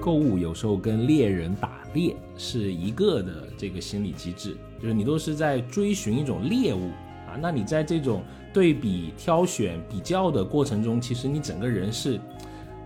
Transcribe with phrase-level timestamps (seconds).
[0.00, 6.90] 购物有时候跟猎人打猎是一个的这个心理机制，就是你都是在追寻一种猎物
[7.28, 7.38] 啊。
[7.40, 12.18] 那你在这种对比、挑选、比较的过程中，其实你整个人是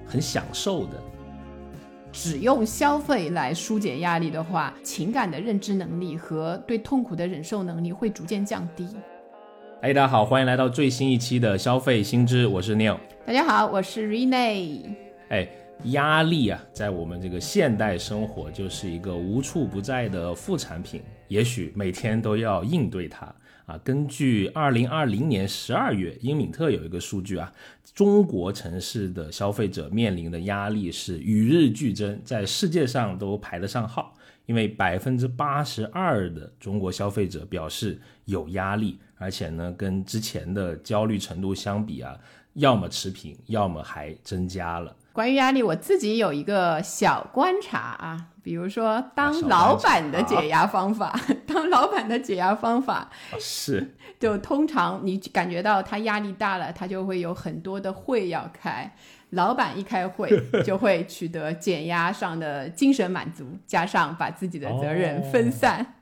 [0.04, 1.02] 很享受的。
[2.12, 8.86] 只用消费来疏解压力的话，情感的认知能力和对痛苦的忍受能力会逐渐降低。
[9.80, 12.98] 哎，大家好，欢迎来到最新一期的消费新知，我是 Neil。
[13.26, 15.05] 大家好，我是 Rene。
[15.28, 15.48] 哎。
[15.84, 23.26] 压力啊，在我们这个现代生活就是一个无处不在的副产品，也许每天都要应对它
[23.66, 23.78] 啊。
[23.84, 27.52] 根据二零二零年十二月英敏特有一个数据啊，
[27.94, 34.14] 中国城市的消费者面临的压力是与日俱增，在世界上都排得上号。
[34.46, 42.18] 因为百分之八十二的中国消费者表示有压力，而且呢，跟之前的焦虑程度相比啊，
[42.54, 44.96] 要么持平，要么还增加了。
[45.16, 51.18] 关于压力，我自己有一个小观察啊，比如说当老板的解压方法，
[51.48, 53.08] 当老板的解压方法
[53.40, 58.94] 是，就通常你感觉到他压力大了，他就会有很多的会要开，
[59.30, 60.30] 老板一开会
[60.62, 65.94] 就会取得减压上的精神满足，加上把自己的责任分散。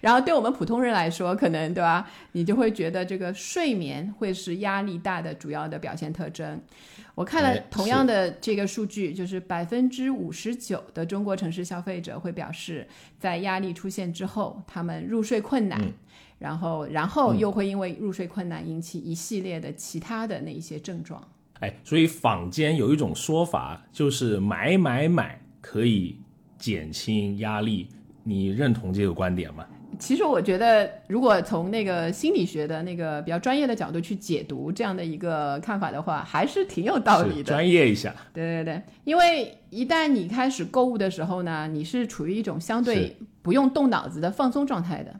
[0.00, 2.10] 然后对我们普通人来说，可能对吧？
[2.32, 6.60] 你就会觉得这个睡眠会是压力大的主要的表现特征。
[7.14, 15.78] 我看了同样的这个数据，就是百分之五十九的中国城市消费者会表示，在压力出现之后，他们入睡困难，
[16.38, 21.22] 然后然后又会因为入睡困难引起一系列的其他的那一些症状。
[21.60, 26.18] 哎，所以坊间有一种说法，就是买买买可以
[26.58, 27.88] 减轻压力。
[28.22, 29.66] 你认同这个观点吗？
[29.98, 37.44] 其实我觉得，如果从那个心理学的那个比较专业的角度去解读这样的一个看法的话，还是挺有道理的。
[37.52, 38.12] 专业一下。
[38.32, 45.14] 对对对，因为一旦你开始购物的时候呢，你是处于一种相对不用动脑子的放松状态的，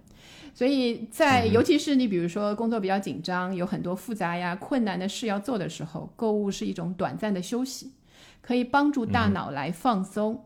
[0.54, 7.92] 所以在尤其是你比如说工作比较紧张，有很多复杂呀、困难的事要做的时候，购物是一种短暂的休息，
[8.40, 10.42] 可以帮助大脑来放松。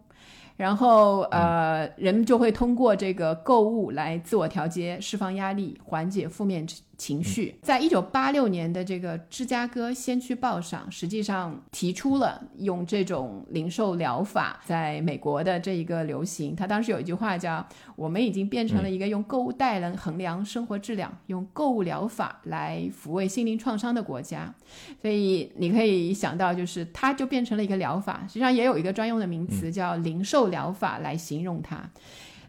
[0.57, 6.67] 然后，呃，人们就会通过这个购物来自我调节、释放压力、缓解负面。
[6.99, 16.57] 情绪，在一九八六年的这个《芝加哥先驱报》上，实际上提出了用这种零售疗法在美国的这一个流行。
[16.57, 24.55] 他当时有一句话叫：“我们已经变成了一个用购物袋来衡量生活质量、用购物疗法来抚慰心灵创伤的国家。”
[25.03, 28.25] 所以你可以想到，就是它就变成了一个疗法。
[28.27, 31.91] 实际上也有一个专用的名词叫“零售疗法”来形容它。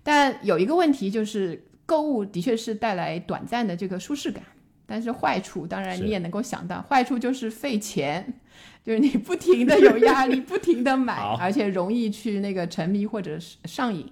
[0.04, 1.66] 但有一个问题就是。
[1.88, 4.44] 购物的确是带来短暂的这个舒适感，
[4.86, 8.34] 但是坏处当然你也能够想到，坏处就是费钱，
[8.86, 14.06] 就是你不停的有压力，不停的买，而且容易去那个沉迷或者是上瘾。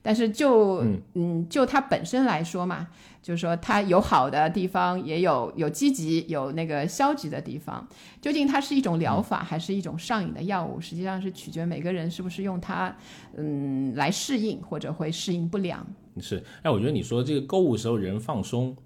[0.00, 0.84] 但是就
[1.14, 2.86] 嗯就它本身来说嘛，
[3.20, 7.86] 就是说它有好的地方，也有有积极有那个消极的地方。
[8.22, 12.96] 究竟它是一种疗法还是一种上瘾的药物，实际上是取决每个人是不是用它
[13.36, 15.84] 嗯来适应或者会适应不良。
[16.20, 18.76] 是，哎，我觉得你说这个购物时候人放松，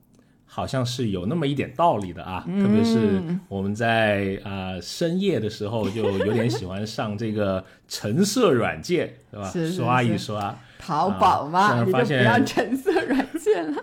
[0.45, 2.45] 好像是有那么一点道理的啊。
[2.47, 9.51] 特别是我们在啊深夜的时候，就有点喜欢上这个橙色软件，对吧？
[9.71, 10.59] 刷一刷。
[10.79, 13.83] 淘宝嘛，你就不要橙色软件了。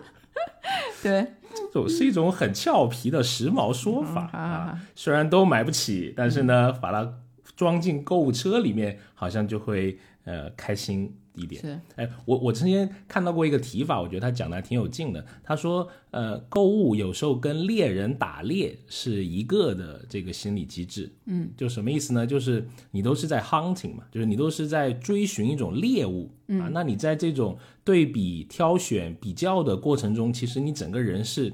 [1.01, 1.25] 对，
[1.55, 4.79] 这种是一种很俏皮的时髦说法啊。
[4.95, 7.15] 虽然都买不起，但是呢，把它
[7.55, 11.15] 装进购物车里面，好像就会呃开心。
[11.39, 15.25] 一点是，哎，我我之前看到过一个提法，我觉得他讲的还挺有劲的。
[15.43, 22.27] 他说，呃，购物有时候跟猎人打猎是一个的这个心理机制，嗯，就什么意思呢？
[22.27, 26.69] 就是你都是在 hunting 嘛，就是你都是在追寻一种猎物啊。
[26.71, 31.53] 那你在这种对比、挑选、比较的过程中，其实你整个人是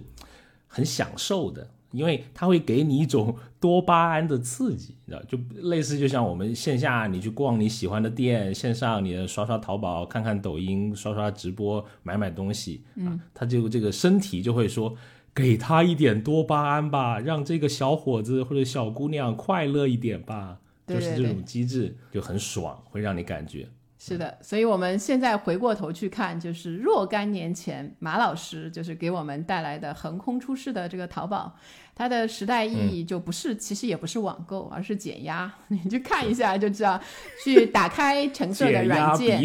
[0.68, 1.70] 很享受的。
[1.96, 5.38] 因为它会给你一种多巴胺的刺激， 你知道，就
[5.70, 14.96] 类似就像我们线下你去逛你喜欢的店，线上你刷刷淘宝、看看抖音、刷刷直播、买买东西，嗯，他就这个身体就会说，
[15.34, 23.68] 给他一点多巴胺吧，让这个小伙子或者小姑娘快乐一点吧，就是这种机制就很爽，会让你感觉。
[23.98, 31.56] 是的，所以我们现在回过头去看，就是若干年前马老师就是给我们带来的横空出世的这个淘宝，
[31.96, 35.52] 它的时代意义就不是，其实也不是网购，而是减压。
[35.70, 37.02] 你去看一下就知道，
[37.44, 39.40] 去打开橙色的软件，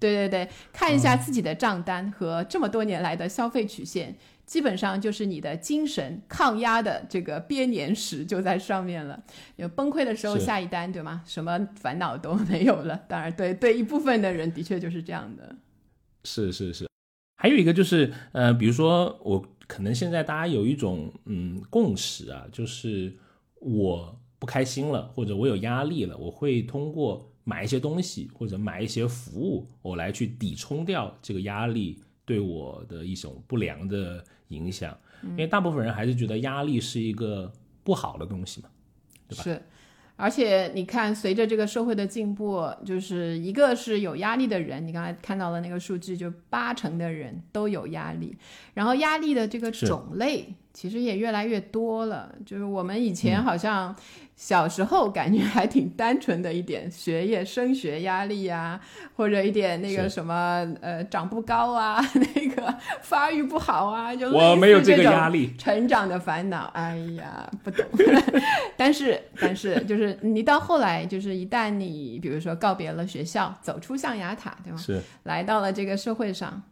[0.00, 4.16] 对对对，看一下自己的账单和这么多年来的消费曲线，
[4.46, 9.22] 基本上就是你的精神抗压的这个编年史就在上面了。
[9.56, 11.22] 有崩溃的时候下一单，对吗？
[11.26, 12.98] 什么烦恼都没有了。
[13.06, 15.54] 当然，对对一部分的人的确就是这样的。
[16.24, 16.88] 是是是，
[17.36, 23.16] 还有一个就是，呃，比如说我可能现在大家有一种嗯共识啊，就是
[23.60, 34.98] 我不开心了，或者我有压力了，我会通过买一些东西或者买一些服务，我来去抵冲掉这个压力对我的一种不良的影响。
[35.22, 37.52] 因为大部分人还是觉得压力是一个
[37.84, 38.68] 不好的东西嘛。
[39.28, 39.62] 对吧是，
[40.20, 48.36] 而且你看，随着这个社会的进步，就是一个是有压力的人，你刚才看到的那个数据，就八成的人都有压力，
[48.74, 52.32] 然后压力的这个种类其实也越来越多了。
[52.46, 53.94] 就是我们以嗯前好像
[54.36, 58.80] 小时候感觉还挺单纯的一点，学业升学压力呀、
[59.16, 62.00] 或者一点那个什么呃长不高啊，
[62.34, 67.84] 那个发育不好啊，就我没有这个种压力成长的烦恼，哎呀，不懂。
[68.76, 74.78] 但是，但是，就是你到后来，就是一旦你比如说告别了学校，走出象牙塔，对吗？
[74.78, 76.62] 是来到了这个社会上，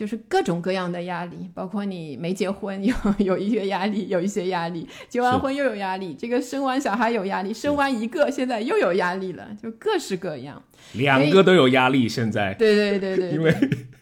[0.00, 10.62] 就是各种各样的压力，包括你没结婚有 有一些压力，有一些压力，结完婚又有压力，这个生完小孩有压力，生完一个现在又有压力了，就各式各样。
[10.94, 13.54] 两个都有压力，现在对对对对， 因为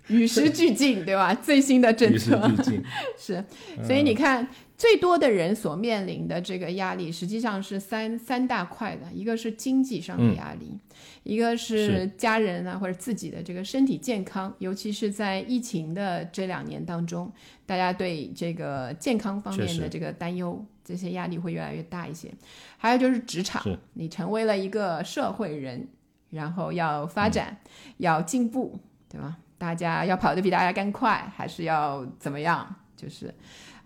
[0.06, 1.34] 与时俱进，对吧？
[1.34, 2.82] 最新的政与时策俱进。
[3.18, 3.44] 是，
[3.82, 4.46] 所以你看，
[4.78, 10.78] 最多的人所面临的这个压力，实际上是三三大块的，一个是经济上的压力，
[11.24, 17.30] 一个是是家人啊或者自己的这个身体健康，尤其是在疫情的这两年当中，
[17.66, 22.32] 大家对这个健康方面的这个担忧，这些压力会越来越大一些。
[22.76, 23.60] 还有就是职场，
[23.94, 25.88] 你成为了一个社会人，
[26.30, 27.58] 然后要发展，
[27.96, 28.78] 要进步，
[29.08, 29.38] 对吧？
[29.58, 32.76] 大家要跑得比大家更快，还是要怎么样？
[32.96, 33.32] 就是，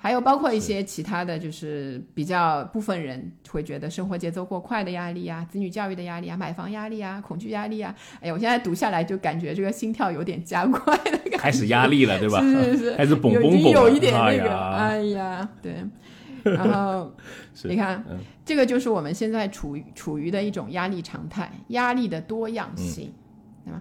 [0.02, 7.94] 还有包括一些其他的就是比较部分人会觉得生活节奏过快的压力啊，子女教育的压力啊，买房压力啊，恐惧压力啊。
[8.20, 12.40] 哎呀，我现在读下来就感觉这个心跳有点加快的，感觉开始压力了，对吧？
[12.42, 15.76] 是是是， 开始蹦蹦蹦了，有一点那个，哎呀，哎呀，对。
[16.42, 17.14] 然后
[17.62, 23.14] 你看，嗯这个就是我们现在处于处于的一种压力常态，压力的多样性，
[23.64, 23.80] 对吧？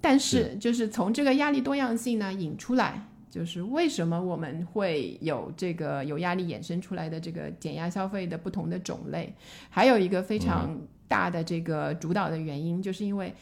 [0.00, 9.32] 但是就是从这个压力多样性呢引出来，就是为什么我们会有这个有压力衍生出来的这个减压消费的不同的种类，
[9.70, 13.32] 还有一个非常大的这个主导的原因，就是因为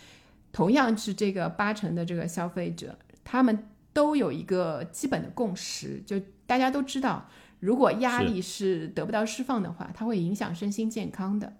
[0.53, 7.29] 同样是这个八成的这个消费者，他们都有一个基本的共识，就大家都知道，
[7.61, 8.89] 如果压力是。
[8.89, 11.53] 得不到释放的话，它会影响身心健康的，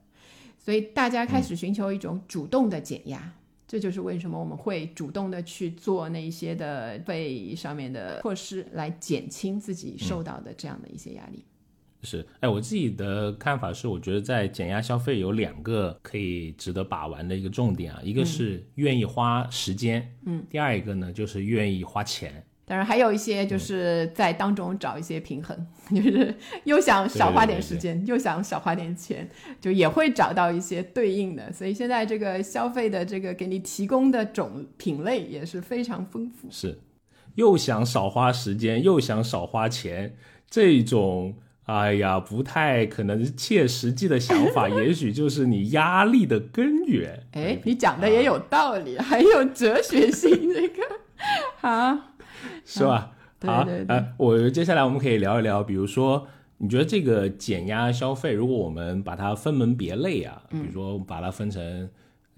[0.59, 3.33] 所以大家开始寻求一种主动的减压。
[3.69, 11.45] 这就是为什么我们会主动的去做那一些的费上面的措施，来减轻自己受到的这样的一些压力。
[12.03, 25.57] 是，哎，我自己的看法是，我觉得在减压消费有两个可以值得把玩的一个重点啊，一个是愿意花时间，嗯，第二一个呢就是愿意花钱，当然，还有一些就是在当中找一些平衡，
[25.91, 26.35] 就是
[26.65, 29.29] 又想少花点时间，又想少花点钱，
[29.61, 31.51] 就也会找到一些对应的。
[31.53, 36.47] 所以现在这个消费的这个给你提供的种品类也是非常丰富。
[36.51, 36.79] 是，
[37.37, 40.15] 又想少花时间，又想少花钱，
[40.51, 41.35] 这种。
[41.69, 47.25] 哎呀，不太可能切实际的想法， 也许就是你压力的根源。
[47.33, 50.83] 哎，你讲的也有道理，还有哲学性这个，
[51.61, 51.99] 好，
[52.69, 53.11] 是吧？
[53.41, 56.27] 好，对对对呃，我接下来我们可以聊一聊，比如说，
[56.59, 61.89] 你觉得这个减压消费，如果我们把它分门别类啊，比如说把它分成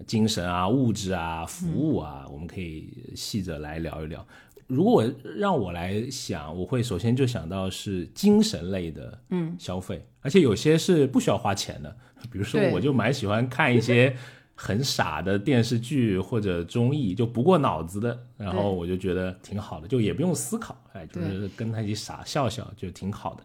[0.07, 4.25] 精神啊、物质啊、服务啊，我们可以细着来聊一聊。
[4.67, 5.03] 如果
[5.35, 9.53] 让我来想，我会首先就想到是精神类的嗯。
[9.59, 11.93] 消费，而且有些是不需要花钱的，
[12.31, 14.15] 比如说我就蛮喜欢看一些
[14.63, 23.43] 很傻的电视剧或者综艺，就不过脑子的，然后我就觉得挺好的，就也不用思考，哎，就是跟他一起傻笑笑就挺好的。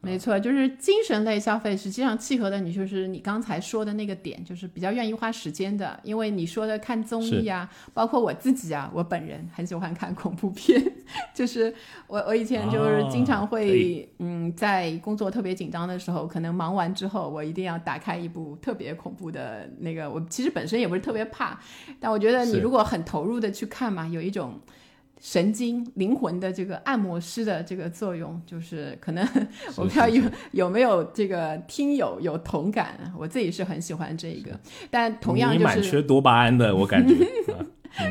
[0.00, 5.98] 没错，就是精神类消费，实际上契合的你就是你刚才说的那个点，就是比较愿意花时间的。
[6.04, 10.80] 因为你说的看综艺啊，包括我自己啊，我本人很喜欢看恐怖片，
[11.34, 11.74] 就是
[12.06, 20.08] 我我以前就是经常会、以嗯，在工作特别紧张的时候，可能忙完之后，我一定要打开一部特别恐怖的那个。
[20.08, 21.58] 我其实本身也不是特别怕，
[21.98, 24.60] 但我觉得你如果很投入的去看嘛，有一种。
[25.20, 29.26] 神经灵魂的这个按摩师的这个作用，就是可能
[29.76, 30.22] 我不知道有
[30.52, 33.12] 有没有这个听友有同感，啊？
[33.18, 34.58] 我自己是很喜欢这一个，
[34.90, 37.14] 但同样就是缺多巴胺的，我感觉。
[37.52, 37.66] 啊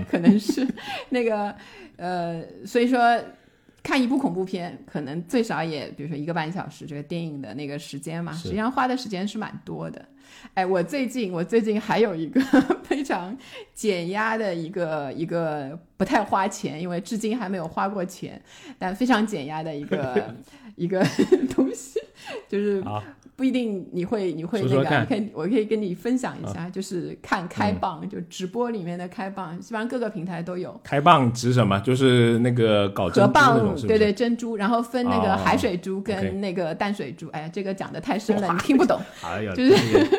[0.10, 0.68] 可能是
[1.10, 1.54] 那个
[1.96, 3.18] 呃，所以说
[3.88, 10.06] 看一部恐怖片，可能最少也比如说一个半小时，这个电影的那个时间嘛，实际上花的时间是蛮多的。
[10.54, 12.42] 哎，我最近 我最近还有一个
[12.84, 13.36] 非常
[13.74, 18.42] 减压的一个一个不太花钱，因为至今还没有花过钱，
[18.78, 20.36] 但非常减压的一个
[20.76, 21.02] 一个
[21.56, 21.98] 东西，
[22.50, 22.84] 就是，
[23.36, 30.80] 不一定你会你会那个，你可以我可以跟你分享一下，就是看开蚌，就直播里面的开蚌，基本上各个平台都有。
[30.84, 31.80] 开蚌指什么？
[31.82, 33.88] 就是那个搞珍河蚌？
[33.88, 37.28] 对对，珍珠，然后分那个哦海水珠跟那个淡水珠。
[37.30, 39.00] 哎呀，这个讲的太深了，你听不懂。
[39.24, 39.74] 哎呀，就是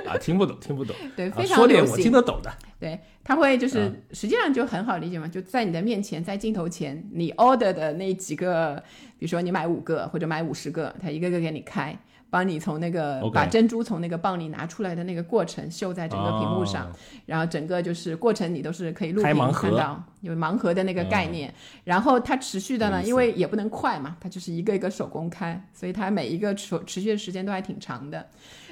[0.06, 0.94] 啊，听不懂，听不懂。
[1.16, 1.96] 对，啊非常说点我。
[1.96, 2.52] 听得懂的。
[2.80, 8.82] 对，它会就是、啊实际上就很好理解嘛，就在你的面前，在镜头前，你 order 的那几个，
[9.18, 11.98] 比如说你买五个或者买五十个，他一个个给你开，
[12.30, 16.94] 帮你从那个把珍珠从那个蚌里拿出来的那个过程秀在整个屏幕上，哦
[17.26, 21.52] 然后整个就是过程你都是可以录屏看到有盲盒的那个概念，
[21.84, 28.26] 然后它持续的呢，因为也不能快嘛，它就是一个一个手工开，所以它每一个持持续的时间都还挺长的，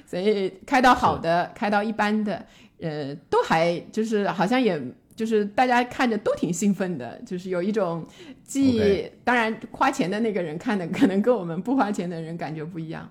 [0.06, 2.44] 所以开到好的，开到一般的，
[2.80, 4.80] 呃，都还就是好像也。
[5.16, 8.06] 就是大家看着都挺兴奋的，就是有一种
[8.44, 13.10] 既当然花钱的那个人看的可能跟我们不花钱的人感觉不一样，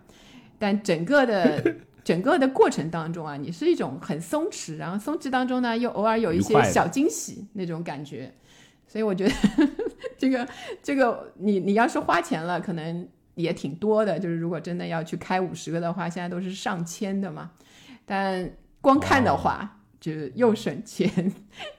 [0.59, 8.31] 但整个的 整个的过程当中啊，你是一种很松弛，然后松弛当中呢又偶尔有一些小惊喜那种感觉，
[8.87, 9.33] 所以我觉得
[10.15, 10.47] 这个
[10.83, 17.49] 这个你你要是花钱了，可能也挺多的，就是如果真的要去开五十个的话，现在都是上千的嘛，
[18.05, 18.47] 但
[18.85, 19.71] 光看的话。
[19.97, 21.09] 就是又省钱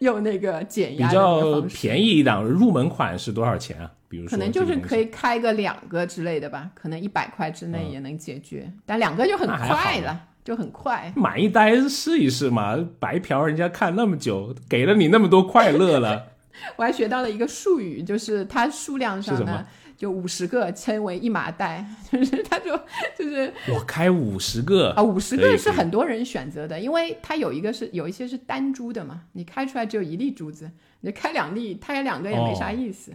[0.01, 3.89] 又那个减比压的那个较，便宜一档入门款是多少钱啊？
[4.09, 11.13] 比如说可能就是可以以开个两个之类的吧，可能一百块之内也能解决，但两个就很快了，就很快。
[11.15, 16.33] 买一单试一试嘛，白嫖人家看那么久，给了你那么多快乐了，
[16.77, 22.77] 我还学到了一个术语，就是它数量上呢就五十个称为一麻袋， 就是它就
[23.17, 30.71] 就是我开五十个啊，五十个是很多人选择的，因为它有一个是有一些是单株的嘛，你开出来只有一粒珠子，
[31.01, 33.13] 你开两粒，它开两个也没啥哦意思。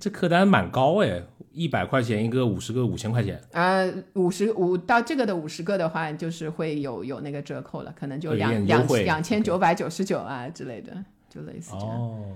[0.00, 10.92] 这客单蛮高哎，一百块钱一个，五十个五千块钱，呃，五十五到这个的五十个的话，就是会有有那个折扣了，可能就两两两千九百九十九啊之类的，
[11.30, 12.26] 就类似这样，哦，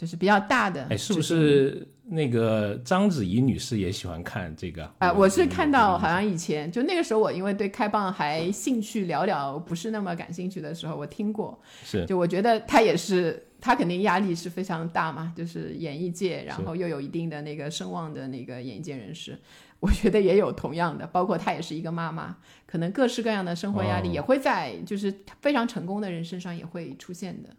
[0.00, 0.86] 就是比较大的。
[0.88, 1.20] 哎，是不？
[1.20, 4.90] 是那个章子怡女士也喜欢看这个？
[4.98, 11.60] 啊、我是看到好像像以前就那个时候，我因为对开蚌还兴趣寥寥，不是那么感兴趣的时候，我听过。
[11.84, 19.38] 是就我觉得她也是，她肯定压力是非常大嘛，就是演艺界，然后又有一定的那个声望的那个演艺界人士，
[19.78, 27.50] 我觉得也有同样的，包括她也是一个妈妈，可能各式各样的生活压力哦也会在就是非常成功的人身上也会出现的。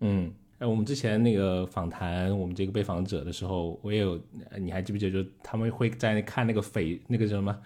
[0.00, 5.22] 嗯，哎，我们之前那个访谈我们这个被访者的时候，我也有，呃你还记不记得？
[5.22, 7.56] 就他们会在看那个翡那个叫什么，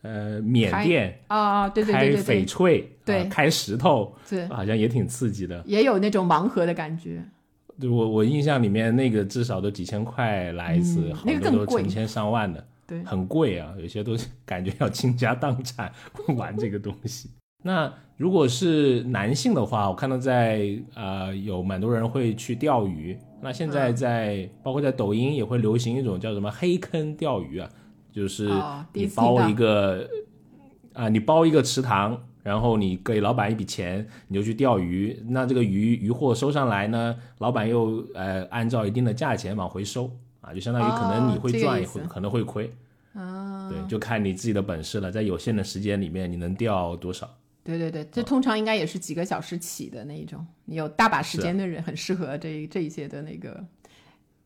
[0.00, 5.62] 呃，缅甸啊，对对对翡对开翡，翠，对啊开石头，对，好像也挺刺激的。
[5.66, 7.22] 也有那种盲盒的感觉。
[7.78, 15.92] 对我我印象里面那个至少都几千块来一次，嗯好多都成千上万的，对，很贵啊，有些都是 感觉要倾家荡产
[16.36, 17.28] 玩这个东西。
[17.68, 23.14] 那如果是男性的话，我看到在呃有蛮多人会去钓鱼。
[23.42, 27.68] 那现在嗯在、包括在抖音也会流行一种叫什么黑坑钓鱼啊，
[28.10, 28.50] 就是
[28.94, 30.08] 你包一个
[30.94, 35.22] 啊、你包一个池塘，然后你给老板一笔钱，你就去钓鱼。
[35.28, 40.10] 那这个鱼鱼货收上来呢，老板又呃按照一定的价钱往回收
[40.40, 42.72] 啊，就相当于可能你会赚，哦这个意思也会可能会亏。
[43.12, 47.28] 啊，对，就看你自己的本事了，在有限的时间里面，你能钓多少？
[47.76, 53.62] 对对对，这通常应该也是几个小时起的那一种，你有大把时间的人很适合这这一些的那个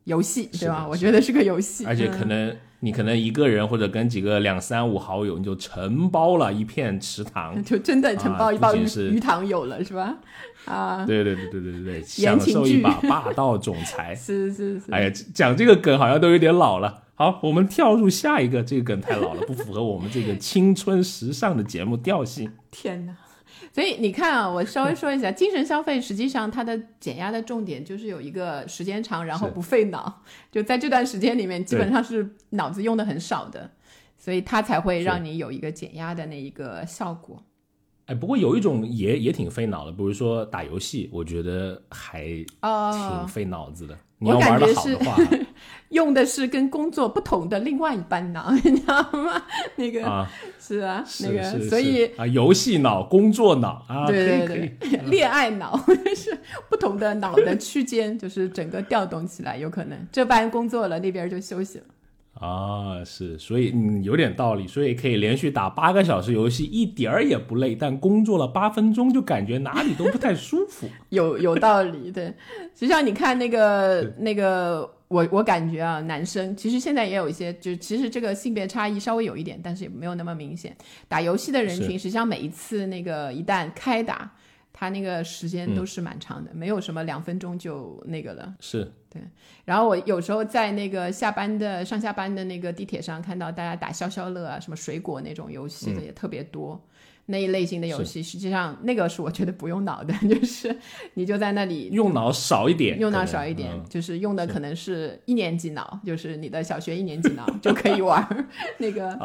[0.04, 0.86] 游戏，是对吧？
[0.88, 7.60] 我觉得是个游戏，而且可嗯能你可能一个人或者跟几个两三五好友，你就承包了一片池塘。
[7.62, 10.16] 就真的承啊包一包鱼、鱼塘有了，是吧？
[10.64, 14.14] 啊，对对对对对对对，言享受一把霸道总裁。
[14.16, 17.02] 是是是，哎呀，讲这个梗好像都有点老了。
[17.14, 22.50] 好，我们跳入下一个，这个梗太老了，不符合我们这个青春时尚的节目调性。
[22.72, 23.14] 天哪！
[23.72, 33.70] 所以你看啊，我稍微说一下，精神消费实际上它的减压的重点就是有一个时间长，然后不费脑，就在这段时间里面基本上是脑子用的很少的，
[34.18, 37.42] 所以它才会让你有一个减压的那一个效果。
[38.06, 42.26] 哎，不过有一种也也挺费脑的，比如说打游戏，我觉得还
[42.60, 42.92] 哦。
[42.92, 43.96] 挺，费脑子的。
[44.22, 45.38] 你我要玩感觉是的好的话
[45.88, 49.42] 用的是跟工作不同的另外一半脑， 你知道吗？
[49.76, 50.26] 那个、啊，
[50.58, 54.74] 是啊，那个，是所以啊，游戏脑、工作脑啊，对对。
[54.80, 55.76] 对，恋爱脑
[56.16, 56.38] 是
[56.70, 61.84] 不同的脑的区间，就是整个调动起来，有可能这班工作了，那边就休息了。
[62.42, 70.88] 啊，是，所以嗯有点道理，所以可以连续打八个小时游戏，一点儿也不累，但工作了八分钟就感觉哪里都不太舒服。
[71.10, 72.26] 有有道理，对。
[72.74, 80.76] 实际上你看那个那个，我我感觉啊，男生其实现在也有一些，就其实这个性别差异稍微有一点，但是也没有那么明显。
[81.06, 84.32] 打游戏的人群，实际上每一次那个一旦开打。
[84.72, 88.54] 他那个时间都是蛮长的，没有什么两分钟就那个了。
[88.60, 89.20] 是对。
[89.64, 96.80] 然后我有时候在那个下班的上下班的那个地铁上看到大家打消消乐啊，什么水果那种游戏的也特别多。
[97.26, 100.76] 那一类型的游戏，实际上那个是我觉得不用脑的， 就是
[101.14, 108.48] 你就在那里 用脑少一点，用脑少一点，就是用的可能是一年级脑，就是你的小学一年级脑就可以玩
[108.78, 109.16] 那个。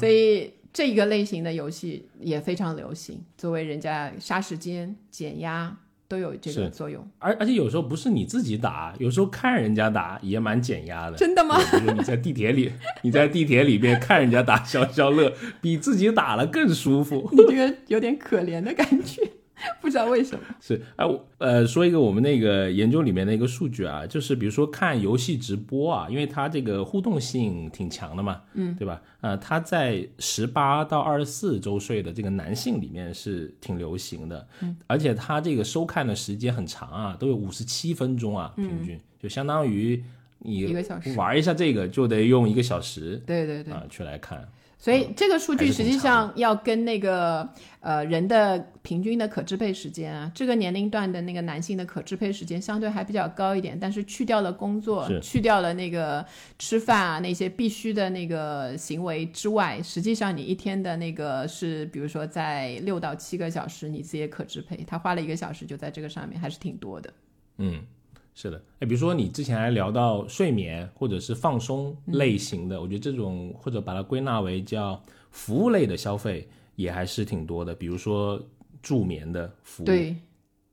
[0.00, 0.54] 所以。
[0.74, 5.74] 这一个类型的游戏也非常流行，作为人家杀时间、减压
[6.08, 7.08] 都有这个作用。
[7.20, 11.16] 而而且有时候不是你自己打，有时候看人家打也蛮减压的。
[11.16, 11.56] 真的吗？
[11.70, 17.28] 比如你在地铁里， 你在地铁里边看人家打消消乐，比自己打了更舒服。
[17.30, 19.22] 你这个有点可怜的感觉。
[19.80, 20.44] 不知道为什么。
[20.60, 29.00] 是哎我呃说一个我们那个研究里面的一个数据啊，就是比如说看游戏直播啊，因为它这个互动性挺强的嘛，嗯，对吧？
[29.20, 40.02] 呃，它在十八到二十四周岁的这个男性里面是挺流行的，嗯，而且它这个收看的时间很长啊，都有五十七分钟啊，平均就相当于
[40.40, 41.14] 你一个小时。
[41.14, 43.72] 玩一下这个就得用一个小时，对对对。
[43.72, 44.46] 啊，去来看。
[44.84, 47.48] 所以这个数据实际上要跟那个
[47.80, 56.22] 呃人的平均的可支配时间啊，这个年龄段的那个男性的可支配时间相对还比较高一点，但是去掉了工作，去掉了那个
[56.58, 67.10] 吃饭啊那些必须的那个行为之外，实际上你一天的那个是，比如说在六到七个小时你自己可支配，他花了一个小时就在这个上面，还是挺多的。
[67.56, 67.82] 嗯。
[68.34, 75.00] 是的，哎，比如说你之前还聊到睡眠或者是放松类型的，我觉得这种或者把它归纳为叫
[75.30, 77.72] 服务类的消费也还是挺多的。
[77.72, 78.44] 比如说
[78.82, 80.16] 助眠的服务，对，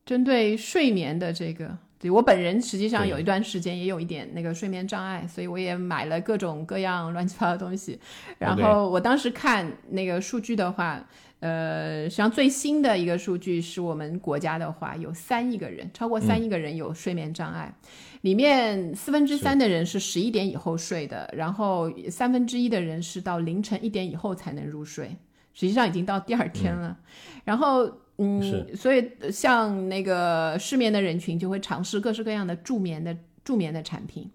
[0.03, 7.99] 针对睡眠的这个，对我本人实际上有一段时间也有一点那个睡眠障碍，所以我也买了各种各样乱七八糟的东西。
[8.39, 11.01] 然后我当时看那个数据的话。
[11.41, 17.73] 呃，实际上最新的一个数据是我们国家的话，有三亿个人，超过三亿个人有睡眠障碍，
[18.21, 25.17] 里面四分之三的人是十一点以后睡的，然后三分之一的人是到凌晨一点以后才能入睡，
[25.55, 26.95] 实际上已经到第二天了。
[27.43, 34.29] 然后，嗯，所以像那个失眠的人群就会尝试各式各样的助眠的助眠的产品。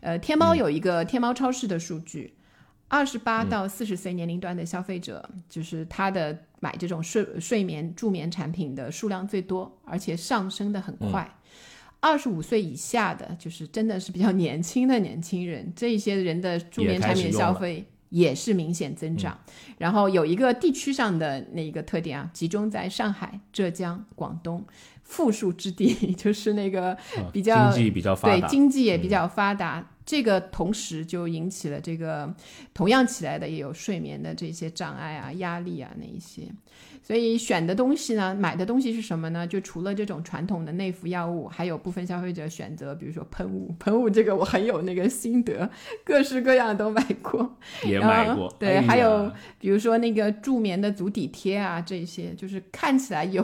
[0.00, 2.34] 呃，天猫有一个天猫超市的数据。
[2.86, 11.28] 二十八到四十岁年龄段的消费者，就是他的买这种睡睡眠助眠产品的数量最多，而且上升的很快。
[11.98, 19.36] 二十五岁以下的，就是真的是比较年轻的年轻人，这一些人的助眠产品消费也是明显增长。
[19.76, 24.64] 然后有一个地区上的那一个特点啊，集中在上海、浙江、广东。
[25.02, 26.96] 富庶之地 就是那个
[27.30, 29.86] 比较经济比较发达，对经济也比较发达。
[30.06, 32.34] 这个同时就引起了这个
[32.72, 36.42] 同样起来的也有睡眠的这些障碍啊、压力啊那一些。
[37.06, 39.46] 所以选的东西呢，买的东西是什么呢？
[39.46, 43.70] 就除了这种传统的内服药物，还有部分消费者选择，比如说喷雾。
[43.78, 45.70] 喷雾这个我很有那个心得，
[46.02, 48.50] 各式各样都买过，也买过。
[48.58, 53.42] 对，还有比如说那个助眠的足底贴啊，这些就是看起来有，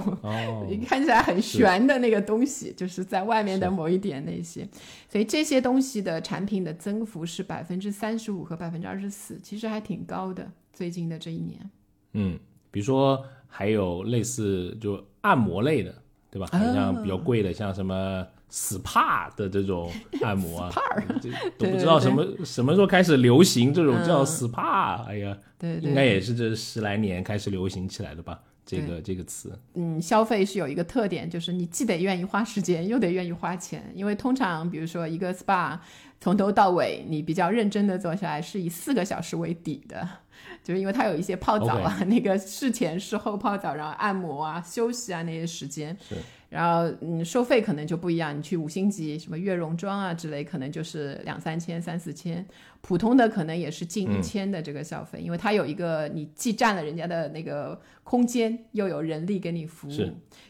[0.88, 4.66] 看起来很悬的那个东西，就是在外面的某一点那些。
[5.06, 10.50] 所以这些东西的产品的增幅是百分之三十五和百分之二十四，其实还挺高的。
[10.72, 11.70] 最近的这一年，
[12.14, 12.38] 嗯，
[12.70, 13.24] 比如说。
[13.52, 15.92] 还有类似就按摩类的，
[16.30, 16.46] 对吧？
[16.52, 19.90] 好像比较贵的，像什么 SPA 的这种
[20.22, 20.72] 按摩啊，
[21.58, 25.02] 都不知道什么什么时候开始流行这种叫 SPA。
[25.04, 28.38] 哎呀，对，应该也是这十来年开始流行起来的吧？
[28.78, 29.58] 这个这个词。
[29.74, 33.90] 嗯，消费是有一个特点，就是你既得愿意花时间，又得愿意花钱。
[33.94, 35.78] 因为通常，比如说一个 SPA，
[36.20, 40.08] 从头到尾你比较认真的做下来，是以四个小时为底的。
[40.64, 45.96] 就是因为它有一些泡澡啊，那个事前事后泡澡，然后按摩啊、休息啊那些时间，
[46.50, 48.36] 然后嗯，收费可能就不一样。
[48.36, 52.44] 你去五星级什么悦榕庄啊之类，可能就是两三千、三四千；
[52.82, 59.92] 普通的可能也是近一千的这个消费，因为它有一个你既占了人家的那个空间，又有人力给你服务，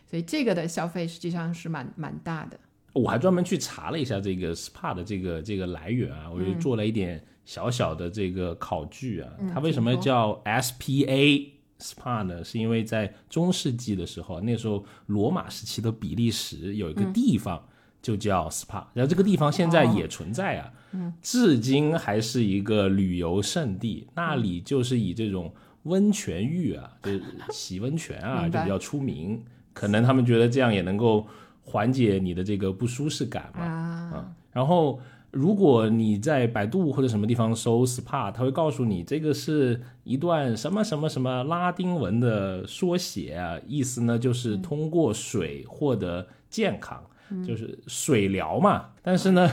[0.07, 2.59] 所以这个的消费实际上是蛮蛮大的。
[2.95, 7.23] 我还专门去查了一下这个 SPA 的这个这个来源啊，我就做了一点。
[7.47, 11.49] 小小的这个考据啊，它为什么叫 SPA
[11.81, 12.45] SPA 呢？
[12.45, 17.61] 是因为在中世纪的时候，那时候罗马时期的比利时有一个地方
[18.01, 25.53] 就叫 SPA，然后这个地方现在也存在啊，嗯，至今还是一个旅游胜地，那里就是以这种
[25.85, 29.43] 温泉浴啊，就是洗温泉啊，就比较出名。
[29.73, 31.27] 可能他们觉得这样也能够
[31.63, 47.03] 缓解你的这个不舒适感嘛，啊，然后如果你在百度或者什么地方搜 SPA，它会告诉你这个是一段什么什么什么拉丁文的缩写啊，意思呢就是通过水获得健康，
[47.47, 48.91] 就是水疗嘛。
[49.03, 49.49] 但是呢，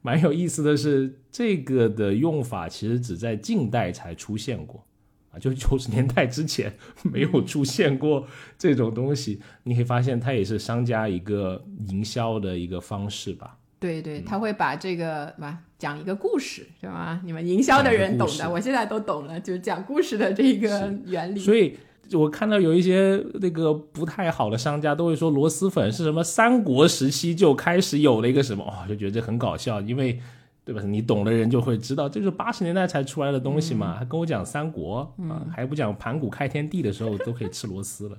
[0.00, 4.84] 蛮有意思的是，这个的用法其实只在近代才出现过。
[5.30, 8.26] 啊，就 九十年代之前没有出现过
[8.58, 13.56] 这种东西，你可以发现它也是商家一个营销的一个方式吧？
[13.82, 17.20] 对对，他会把这个吧讲一个故事，是吧？
[17.24, 21.38] 你们营销的人懂的，我现在都懂了，就是讲故事的这个原理。
[21.38, 21.76] 所以
[22.12, 30.18] 我看到有一些那个不太好的商家都会说螺蛳粉是什么三国时期就开始有了一个什么，哦，就觉得这很搞笑，因为。
[30.64, 30.80] 对吧？
[30.80, 33.96] 你懂的人就会知道，这是八十年代才出来的东西嘛。
[33.98, 38.16] 还跟我讲三国啊，还不讲盘古开天地的时候都可以吃螺蛳了。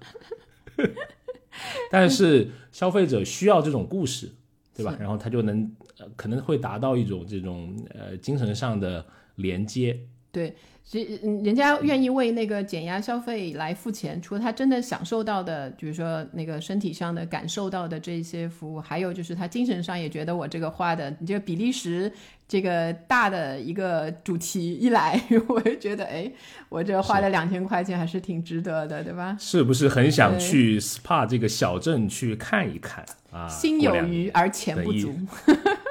[1.89, 4.29] 但是消费者需要这种故事，
[4.75, 4.95] 对吧？
[4.99, 9.05] 然后他就能呃可能会达到一种这种呃精神上的
[9.35, 9.99] 连接。
[10.31, 10.55] 对。
[10.85, 22.11] 其实，人家愿意为那个减压消费来付钱，除了他真的享受到的，比如说那个身体上的感受到的这些服务，还有就是他精神上也觉得我这个花的，你这个比利时
[22.47, 26.31] 这个大的一个主题一来， 我就觉得，哎，
[26.69, 29.35] 我这花了两千块钱还是挺值得的，对吧？
[29.39, 33.47] 是不是很想去 SPA 这个小镇去看一看啊？
[33.47, 35.11] 心有余而钱不足，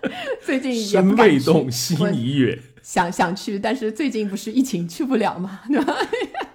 [0.44, 2.58] 最近身未动，心已远。
[2.82, 5.92] 想想去，但是最近不是疫情去不了嘛， 对吧？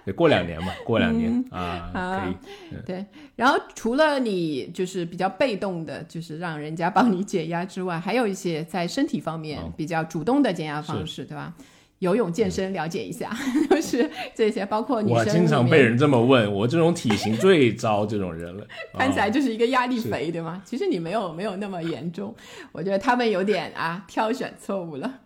[0.06, 2.76] 得过两年嘛，过两年啊，可以。
[2.86, 3.04] 对，
[3.36, 11.54] 然后除了你就是比较被动的，就是让人家帮你解压之外，还有一些在身体方面比较主动的减压方式，对吧？
[12.02, 13.30] 游泳、健身，了解一下，
[13.70, 15.18] 就是这些，包括女生。
[15.18, 18.66] 我经常被人这么问，我这种体型最招这种人了，
[18.98, 20.60] 看起来就是一个压力肥，对吗？
[20.66, 22.34] 其实你没有没有那么严重，
[22.72, 25.20] 我觉得他们有点啊挑选错误了。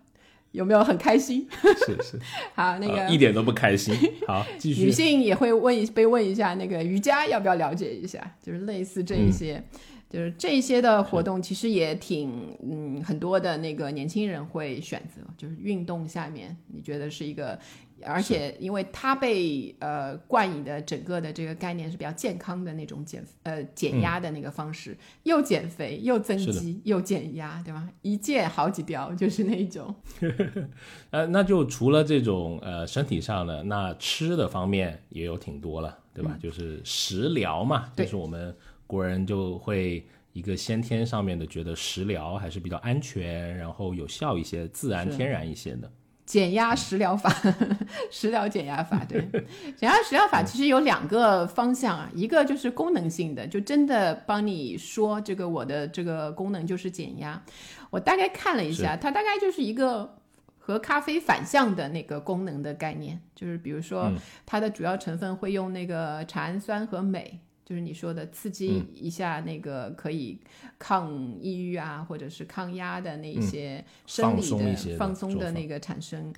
[0.52, 1.46] 有没有很开心？
[1.62, 2.18] 是是，
[2.54, 3.94] 好，那个一点都不开心。
[4.26, 4.84] 好，继续。
[4.84, 8.18] 女性也会问一被问一下，那个瑜伽要不要了解一下？
[8.42, 9.62] 就是类似这一些，
[10.08, 17.58] 就是这些的活动，其实也挺嗯，很多的那个年轻人会选择，就是运动下面，你觉得是一个。
[18.04, 27.88] 而且，因为它被呃冠以的整个的这个概念是比较健康的那种减呃减压的那个方式，又减肥又增肌又减压，对吧？
[28.02, 29.94] 一箭好几雕，就是那种。
[31.10, 36.36] 呃，那就除了这种呃身体上的，那吃的方面也有挺多了，对吧？
[36.38, 38.54] 就是食疗嘛，就是我们
[38.86, 45.90] 国人就会一个先天上面的觉得食疗还是比较安全，然后有效一些，自然天然一些的。
[46.24, 47.32] 减压食疗法，
[48.10, 49.20] 食疗减压法，对，
[49.78, 57.40] 减压食疗法其实有两个方向啊，一个就是功能性的，就真的帮你说这个我的这个功能就是减压。
[57.90, 60.18] 我大概看了一下，它大概就是一个
[60.58, 64.10] 和咖啡反向的那个功能的概念，就是比如说
[64.44, 67.38] 它的主要成分会用那个茶氨酸和镁。
[67.66, 70.38] 就是你说的刺激一下那个可以
[70.78, 76.32] 抗抑郁啊，或者是抗压的那些生理的放松的那个产生，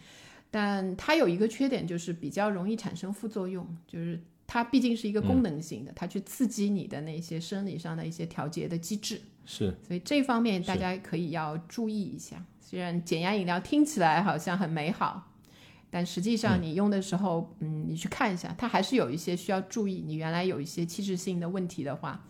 [0.51, 3.77] 但它有一个缺点，就是比较容易产生副作用。
[3.87, 9.21] 就是它毕竟是一个功能性的，它去刺激你的那些生理上的一些调节的机制。
[9.45, 12.43] 是，所以这方面大家可以要注意一下。
[12.59, 15.31] 虽然减压饮料听起来好像很美好。
[15.91, 20.05] 但实际上，你用的时候，嗯，你去看一下，它还是有一些需要注意。
[20.07, 22.23] 你原来有一些器质性的问题的话，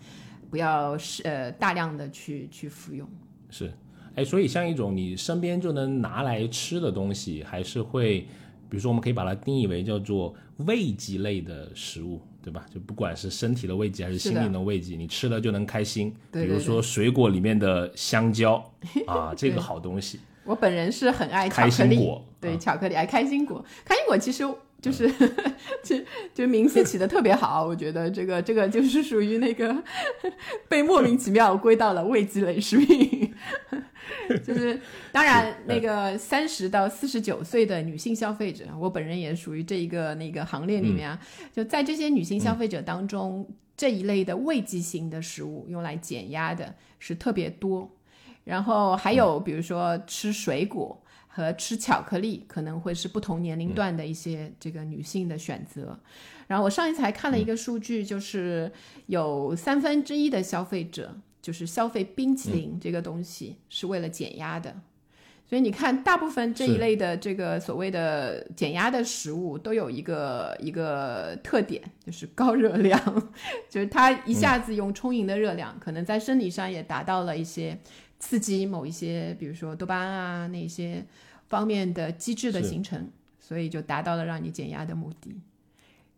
[0.51, 3.09] 不要是呃大量的去去服用。
[3.51, 3.73] 是，
[4.15, 8.21] 哎，所以像一种你身边就能拿来吃的东西，还是会，
[8.69, 12.65] 比如说我们可以把它定义为叫做慰藉类的食物，对吧？
[12.73, 16.15] 就不管是身体的慰藉还是心灵的慰藉，你吃了就能开心。
[16.31, 18.55] 比如说水果里面的香蕉
[19.09, 20.21] 啊，这个好东西。
[20.49, 23.63] 我本人是很爱巧克力，对巧克力爱开心果。
[23.85, 24.43] 开心果其实
[24.81, 25.07] 就是，
[25.85, 25.97] 就
[26.33, 29.77] 就名字起的特别好，我觉得这个这个就是属于那个
[30.67, 33.35] 被莫名其妙归到了味极类食品。
[34.43, 34.81] 就是
[35.13, 41.21] 当然，那个三十到四十九岁的女性消费者，我本人也属于这一个那个行列里面啊。
[41.53, 47.91] 就在这些女性消费者当中，这一类的慰藉型的食物用来减压的是特别多。
[48.49, 55.99] 然后还有，比如说吃水果和吃巧克力，可能会是不同年龄段的一些这个女性的选择。
[56.47, 58.73] 然后我上一次还看了一个数据，就是
[59.05, 64.75] 有三分之一的消费者就是消费冰淇淋这个东西是为了减压的。
[65.47, 72.99] 所以你看，大部分这一类的这个所谓的减压的食物，都有一个一个特点，就是高热量，
[73.69, 77.79] 就是它一下子用充盈的热量，可能在生理上也达到了一些
[78.19, 81.05] 刺激某一些，比如说多巴胺啊那些
[81.49, 85.35] 方面的机制的形成，所以就达到了让你减压的目的。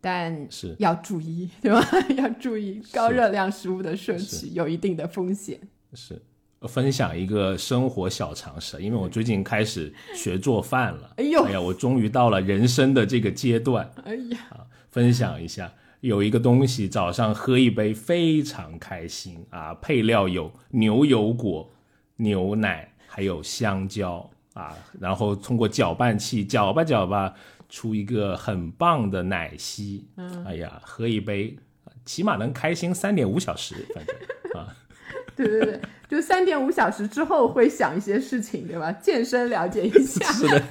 [0.00, 1.80] 但是要注意， 对吧？
[2.16, 5.60] 要注意高热量食物的摄取有一定的风险。
[5.94, 6.20] 是。
[6.68, 11.14] 分享一个生活小常识，因为我最近开始学做饭了。
[11.16, 13.90] 哎呦，哎呀，我终于到了人生的这个阶段。
[14.04, 21.72] 哎呀，啊，分享一下，有一个东西早上喝一杯非常开心啊，配料有牛油果、
[22.20, 27.34] 牛奶，还有香蕉啊，然后通过搅拌器搅吧搅吧，
[27.68, 30.06] 出一个很棒的奶昔。
[30.16, 31.56] 嗯，哎呀，喝一杯，
[32.04, 34.76] 起码能开心三点五小时，反正啊。
[35.36, 38.92] 对对对，就三点五小时之后会想一些事情，对吧？
[38.92, 40.26] 健身了解一下。
[40.32, 40.62] 是的，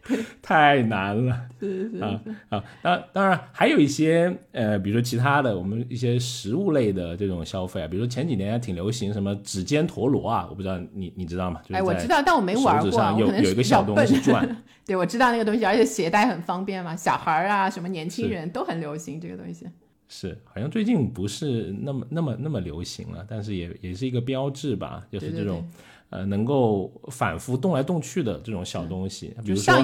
[0.42, 1.48] 太难了。
[1.58, 11.60] 是是啊啊，当当然还有一些呃，比如说其他的，我们一些食物类的这种消费啊，比如说前几年还挺流行什么指尖陀螺啊，我不知道你你知道吗？
[11.70, 13.16] 哎，我知道，但我没玩过。
[13.18, 14.46] 有有一个小东西转。
[14.86, 19.66] 对，我知道那个东西，而且携带很方便嘛，小孩儿啊，什么年轻人都很流行这个东西。
[20.08, 25.68] 是，好像最近不是那么那么那么流行了，但是也也是一个标志吧，就是这种，
[26.10, 29.74] 呃，能够反复动来动去的这种小东西，比如说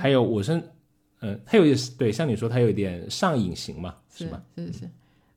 [0.00, 0.60] 还有我是，
[1.20, 1.64] 嗯，它有
[1.98, 4.42] 对，像你说它有一点上瘾型嘛，是吧？
[4.56, 4.90] 是是，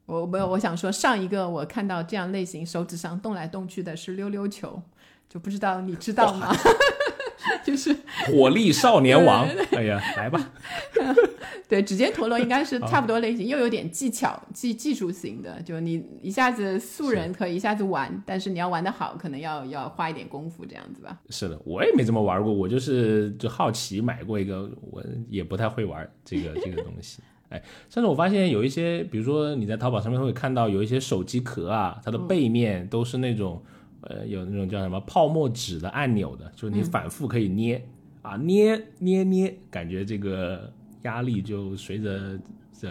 [0.06, 4.82] 我没有，我想说上一个我看到这样类型手指上动来动去的是溜溜球，
[5.30, 6.54] 就不知道你知道吗？
[7.66, 7.96] 就是
[8.28, 10.52] 火力少年王，哎呀，来吧。
[11.72, 15.62] 对，指尖陀螺应该是 差不多类型，又有点技巧、技技术型的。
[15.62, 21.18] 就你一下子素人可以一下子玩，但是你要玩得好，可能要要花一点功夫这样子吧。
[21.30, 27.22] 是的，我也没怎么玩过，我就是就好奇买过一个，我也不太会玩这个这个东西。
[27.48, 33.64] 哎，甚至我发现有一些，比如说你在淘宝上面会看到有一些手机壳啊，它的背面都是那种。
[34.04, 37.86] 呃，有那种叫什么泡沫纸的按钮的，就是你反复可以捏
[38.24, 40.74] 啊，捏捏捏，感觉这个
[41.04, 42.40] 压力就随着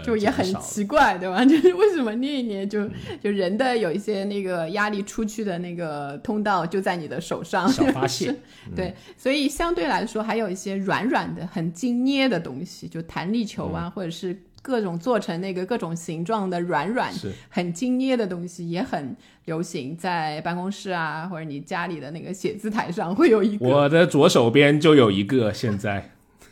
[0.05, 1.42] 就也很奇怪，对吧？
[1.46, 2.88] 就是为什么捏一捏就
[3.23, 8.35] 就人的有一些那个压力出去的那个通道就在你的手上小发泄，
[8.77, 14.42] 对，所以相对来说还有一些软软的、很精捏的东西，就弹力球啊，或者是。
[14.62, 17.11] 各种做成那个各种形状的软软、
[17.49, 23.66] 很精捏的东西也很流行，在办公室啊，或者你家里的那个写字台上会有一个。
[23.66, 26.11] 我的左手边就有一个，现在。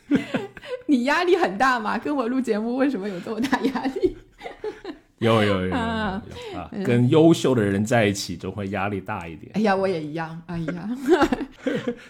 [0.87, 1.97] 你压力很大吗？
[1.97, 4.17] 跟我录节目为什么有这么大压力？
[5.19, 6.23] 有有有有 啊！
[6.85, 9.51] 跟优秀的人在一起就会压力大一点。
[9.53, 10.41] 哎呀，我也一样。
[10.45, 10.89] 哎呀，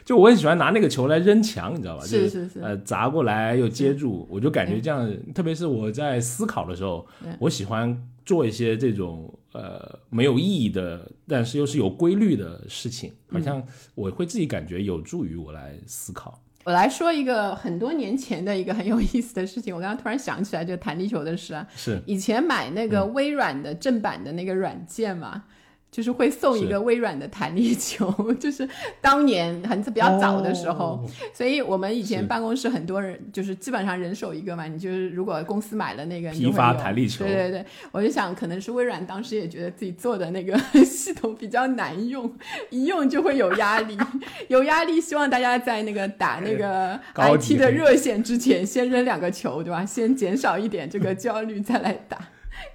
[0.06, 2.06] 就我很喜欢拿那个球来扔墙，你知道吧？
[2.06, 2.60] 是是是。
[2.60, 5.12] 呃，砸过来又接住，我就感觉这样。
[5.34, 7.06] 特别是我在思考的时候，
[7.40, 13.64] 我喜欢做一些这种呃没有意义的，但是又是有规律的事情，好像
[13.96, 16.40] 我会自己感觉有助于我来思考。
[16.70, 21.66] 我来说一个很多年前的一个很有意思的事情，我刚刚突然想起来，就弹力球的事啊。
[21.76, 25.46] 是以前买那个微软的正版的那个软件嘛。
[25.92, 28.68] 就是会送一个微软的弹力球， 就是
[29.02, 34.66] 当年很比较早的时候，所以我们以前办公室很多人就是基本上人手一个嘛。
[34.66, 42.32] 你就是如果公司买了那个批发弹力球，对对对，我就想可能是微软当时也觉得自己做的那个系统比较难用，
[42.70, 43.98] 一用就会有压力，
[44.48, 49.84] 有压力，希望大家在那个打那个 IT 的热线之前先扔两个球，对吧？
[49.84, 52.18] 先减少一点这个焦虑，再来打，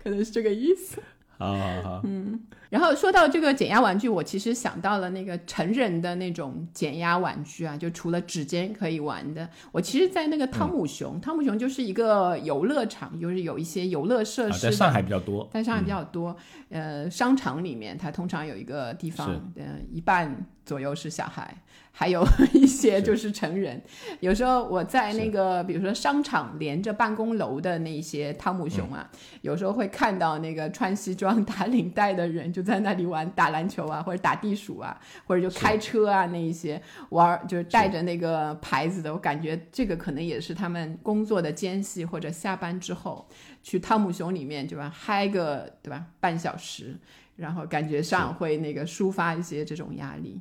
[0.03, 0.98] 可能是这个意思。
[1.38, 2.40] 好好好，嗯。
[2.70, 16.37] 然后说到这个减压玩具，我其实想到了那个成人的那种减压玩具啊，就除了指尖可以玩的，我其实，在那个汤姆熊，汤姆熊就是一个游乐场，就是有一些游乐设施，在上海比较多，在上海比较多，
[16.70, 21.57] 呃，商场里面它通常有一个地方，呃，一半左右是小孩。
[21.96, 23.80] 还有 一些就是成人，
[24.18, 29.09] 有时候我在那个，比如说商场连着办公楼的那些汤姆熊啊，
[29.42, 43.24] 有时候会看到那个穿西装 打领带的人就在那里玩打篮球啊，或者打地鼠啊，或者就开车啊，那一些玩就是带着那个牌子的，我感觉这个可能也是他们工作的间隙或者下班之后
[43.62, 46.04] 去汤姆熊里面对吧，嗨个对吧？
[46.18, 46.96] 半小时，
[47.37, 50.40] 然后感觉上会那个抒发一些这种压力。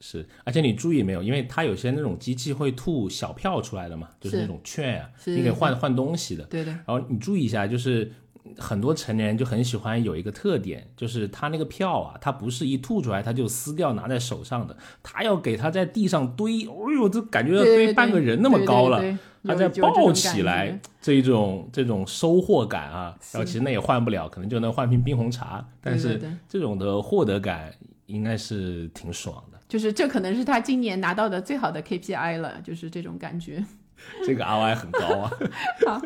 [0.00, 1.22] 是，而且你注意没有？
[1.22, 6.44] 因为它有些那种机器会吐小票出来的嘛，就是那种券啊，你可以换换东西的。
[6.44, 6.72] 对的。
[6.72, 8.10] 然后你注意一下，就是
[8.56, 19.02] 很多成年人就很喜欢有一个特点，就是他那个票啊，他不是一吐出来他就撕掉拿在手上的，他要给他在地上堆，哎呦，这感觉要堆半个人那么高了，
[19.44, 27.70] 他在抱起来，这一种这种收获感啊，然后其实那也换不了，可能就能换瓶冰红茶，但是这种的获得感
[28.06, 29.59] 应该是挺爽的。
[29.70, 33.64] 就是这可能是他今年拿到的最好的 KPI 了，就是这种感觉。
[34.26, 35.30] 这个 ROI 很高啊！
[35.86, 36.02] 好，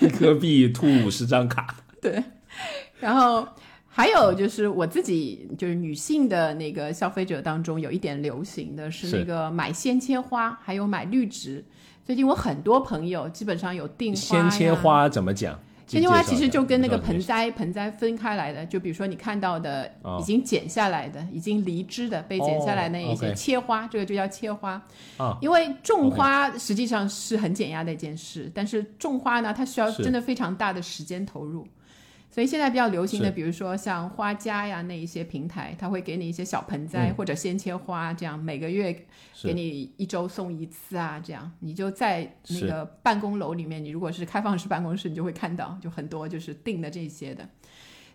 [0.00, 1.74] 一颗币吐五十张卡。
[2.00, 2.22] 对，
[3.00, 3.48] 然后
[3.88, 11.64] 还有就是我自己，就是女性的那个消费者当中，有一点流行的是那个买鲜切花，还有买绿植。
[12.04, 15.58] 最近我很多朋友基本上有订鲜切花怎么讲？
[15.86, 24.82] 鲜切花其实就跟那个盆栽盆栽分开来的，就比如说你看到的已经剪下来的、已经离枝的被剪下来那一些切花，这个就叫切花。
[25.40, 31.66] 因为种花实际上是很减压的一件事，但是种花呢，它需要真的非常大的时间投入。
[32.34, 38.92] 所以现在比较流行的，比如说像花家呀那一些平台，它会给你一些小盆栽或者鲜切花，这样每个月
[39.44, 47.48] 给你一周送一次啊，这样你就在那个办公楼里面，你如果是开放式办公室，你就会看到就很多就是订的这些的。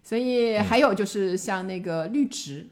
[0.04, 2.68] 所以还有就是像那个绿植。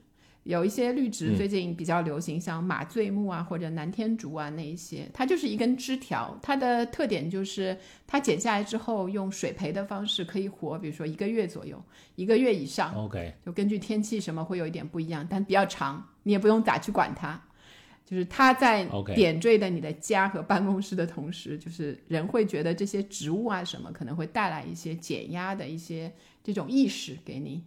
[0.47, 11.83] 有一些绿植最近比较流行，像马醉木啊或者南天竹啊那一些，它就是一根枝条，它的特点就是它剪下来之后用水培的方式可以活，比如说一个月左右，
[12.15, 12.95] 一个月以上。
[12.95, 17.37] OK，就根据天气什么会有一点不一样，但比较长，你也不用咋去管它，
[18.05, 26.09] 就是它在点缀的你的家和办公室的同时，就是人会觉得这些植物啊什么可能会带来一些减压的一些
[26.41, 27.61] 这种意识给你。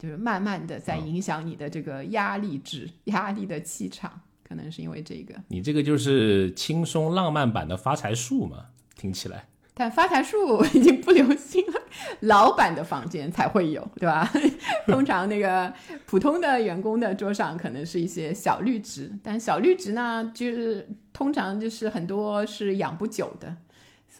[0.00, 5.34] 就是慢慢的在影响你的这个压力值、压力的气场，可能是因为这个。
[5.48, 8.64] 你这个就是轻松浪漫版的发财树嘛？
[8.96, 9.44] 听起来。
[9.74, 11.80] 但发财树已经不流行了，
[12.20, 14.30] 老板的房间才会有，对吧？
[14.86, 15.72] 通常那个
[16.06, 23.54] 普通的员工的桌上可能是一些小绿植，但小绿植呢，就是通常就是很多是养不久的。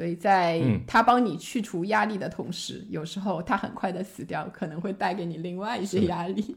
[0.01, 6.57] 所以在他帮你去除压力的同时，有时候他很快的死掉，可能会带给你另外一些压力。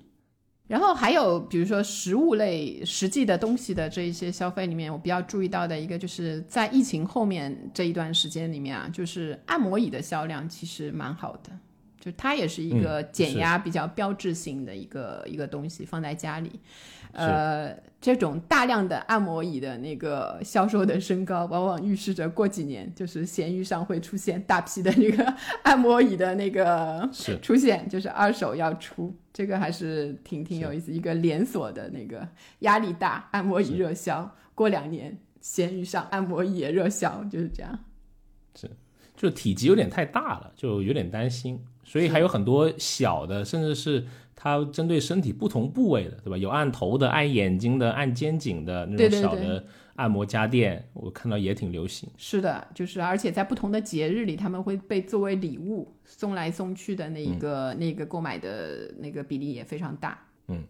[0.65, 11.49] 然后还有比如说食物类实际的东西的这一些消费里面，我比较注意到的一个，就是在疫情后面这一段时间里面啊，就是按摩椅的销量其实蛮好的，
[12.03, 16.59] 就它也是一个减压比较标志性的一个一个东西，放在家里。
[17.13, 27.09] 呃，这种大量的按摩椅的那个销售的升高，往往预示着过几年就是闲鱼上会出现大批的那个按摩椅的那个
[27.41, 32.27] 出现，就是二手要出，这个还是挺挺有意思，一个连锁的那个
[32.59, 37.79] 压力大，按摩椅热销，过两年闲鱼上按摩椅也热销，就是这样。
[38.55, 38.69] 是，
[39.15, 44.05] 就体积有点太大了，就有点担心，所以还有很多小的，甚至是。
[44.35, 46.37] 它针对身体不同部位的，对吧？
[46.37, 49.63] 有按头的、按眼睛的、按肩颈的那种小的
[49.95, 52.09] 按摩家电，我看到也挺流行。
[52.17, 60.19] 是的，就是而且在不同的节日里，他们会被作为礼物送来送去的那一个那个购买的那个比例也非常大。
[60.49, 60.61] 嗯，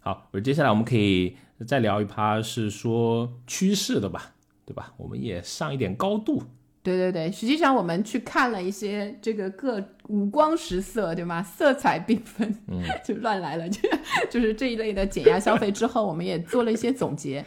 [0.00, 1.34] 好，我接下来我们可以
[1.66, 4.34] 再聊一趴，是说趋势的吧，
[4.66, 4.92] 对吧？
[4.98, 6.42] 我们也上一点高度。
[6.82, 11.40] 对对对，实际上我们去看了一些这个各五光十色，对吗？
[11.40, 13.80] 色彩缤纷，嗯， 就乱来了，就
[14.28, 17.44] 就是这一类的减压消费之后，我们也做了一些总结。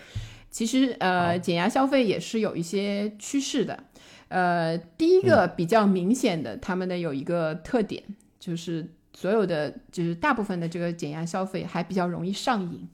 [0.49, 3.77] 其实，呃，减压消费也是有一些趋势的。
[4.29, 8.01] 呃，第一个比较明显的，他们的有一个特点，
[8.39, 12.87] 就是所有的就是大部分的这个减压消费还比较容易上瘾。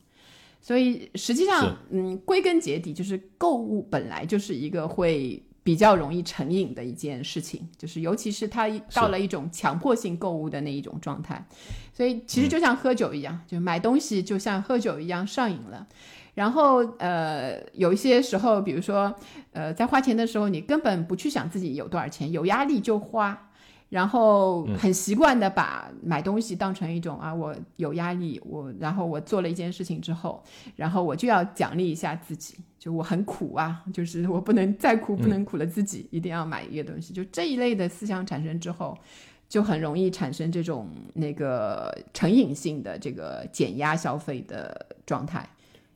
[0.59, 5.39] 所以实际上，嗯，归根结底就是购物本来就是一个会。
[5.63, 11.45] 比较容易成瘾的一件事情，就是尤其是他到了一种强迫性购物的那一种状态，
[11.93, 15.87] 所以其实就像喝酒一样，就买东西就像喝酒一样上瘾了。
[16.33, 19.13] 然后呃，有一些时候，比如说
[19.51, 23.50] 呃，在花钱的时候，你根本不去想自己有多少钱，有压力就花。
[23.91, 30.41] 然后很习惯的把买东西当成一种啊，我有压力，我然后我做了一件事情之后，
[30.77, 37.13] 然后我就要奖励一下自己，就我很苦啊，就是我不能再苦，不能苦了自己，一定要买一个东西。
[37.13, 38.97] 就这一类的思想产生之后，
[39.49, 45.45] 就很容易产生这种那个成瘾性的这个减压消费的状态。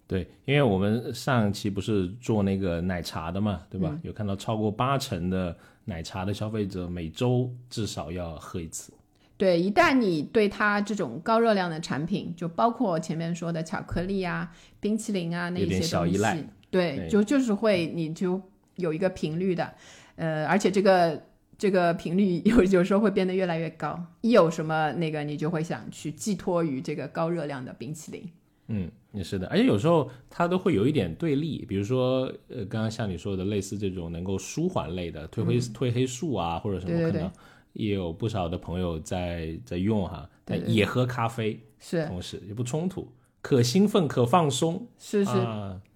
[0.05, 3.97] 对，因为我们上期不是做那个奶茶的嘛，对吧？
[4.03, 5.55] 有看到超过八成的。
[5.85, 8.91] 奶茶的消费者每周至少要喝一次。
[9.37, 18.41] 对，一旦你对它这种高热量的产品，就包括前面说的巧克力啊、冰淇淋啊那一些东西，对，就就是会，你就
[18.77, 19.73] 有一个频率的，
[20.15, 21.21] 呃，而且这个
[21.57, 24.01] 这个频率有有时候会变得越来越高。
[24.21, 28.31] 一有什么那个，你就会想去寄托于这个高热量的冰淇淋。
[28.67, 37.31] 嗯，也是的，而且有时候它都会有一点对立，比如说，呃，刚刚像你说的，类似这种能够舒缓类的褪黑褪黑素啊，或者什么，可能
[37.73, 42.05] 也有不少的朋友在在用哈，但也喝咖啡，是。
[42.07, 43.07] 同时也不冲突，
[43.41, 45.31] 可兴奋可放松，是是，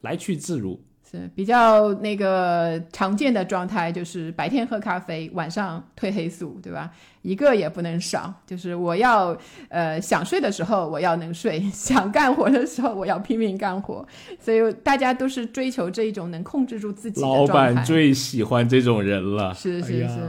[0.01, 0.79] 来去自如。
[1.09, 6.91] 是比较那个常见的状态，就是白天喝咖啡，晚上褪黑素，对吧？
[7.23, 8.31] 一个也不能少。
[8.45, 9.35] 就是我要
[9.69, 14.07] 呃想睡的时候我要能睡， 想干活的时候我要拼命干活。
[14.39, 20.19] 所以大家都是追求这一种能控制住自己的状态老板最喜欢这种人了，是是是，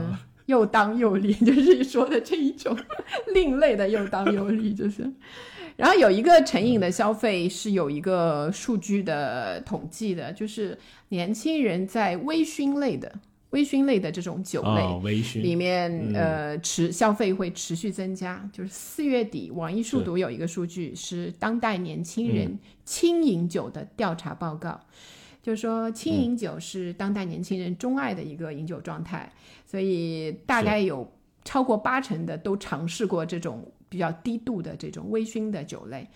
[0.47, 2.75] 又当又立， 就是说的这一种
[3.33, 5.09] 另类的又当又立，就是。
[5.77, 10.77] 然后有一个成瘾的消费是有一个数据的统计的，就是
[11.09, 13.11] 年轻人在微醺类的、
[13.51, 18.47] 微醺类的这种酒类里面，呃，持消费会持续增加。
[18.53, 24.79] 就是四月底，网易数独有一个数据是当代年轻人轻饮酒的调查报告，
[25.41, 29.31] 就是说轻饮酒是当代年轻人钟爱的一个饮酒状态，
[29.65, 31.11] 所以大概有
[31.43, 33.71] 超过八成的都尝试过这种。
[33.91, 36.07] 比较低度的这种微醺的酒类，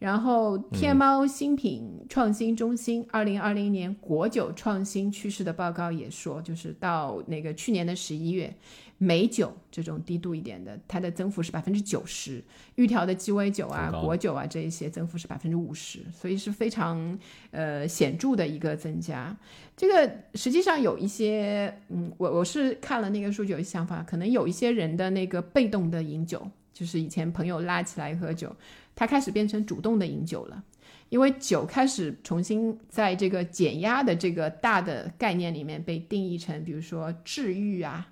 [0.00, 8.52] 然后天猫新品创新中心二零二零年果酒创新趋势的报告也说，就是到那个去年的十一月，
[8.98, 12.42] 美酒这种低度一点的，它的增幅是百分之九十，
[12.74, 17.16] 预调的鸡尾酒啊、果酒啊这一些增幅是百分之五十，所以是非常
[17.52, 19.36] 呃显著的一个增加。
[19.76, 26.50] 这个实际上有一些，嗯，我我是看了那个数据有想法，可能有一些人的那个被动的饮酒。
[26.80, 28.56] 就是以前朋友拉起来喝酒，
[28.96, 30.64] 他开始变成主动的饮酒了，
[31.10, 38.08] 因为酒开始重新在这个减压的这个大的概念里面被定义成，比如说治愈啊、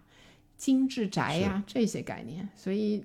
[0.59, 3.03] 精致宅呀这些概念，所以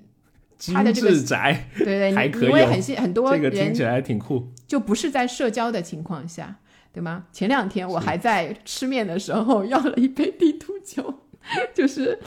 [0.74, 6.60] 他的这个宅对对，还可以，因为很很多人听起来挺酷，就不是在社交的情况下，
[6.92, 7.28] 对吗？
[7.32, 11.22] 前两天我还在吃面的时候 要了一杯地图酒。
[11.74, 12.18] 就是，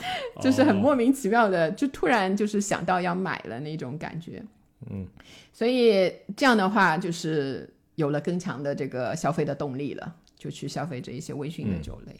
[0.40, 4.42] 就是很莫名其妙的，就突然就是想到要买了那种感觉，
[4.90, 5.06] 嗯，
[5.52, 12.14] 所以这样的话就是有了更强的这个消费的动力了，就去消费这一些微醺的酒类。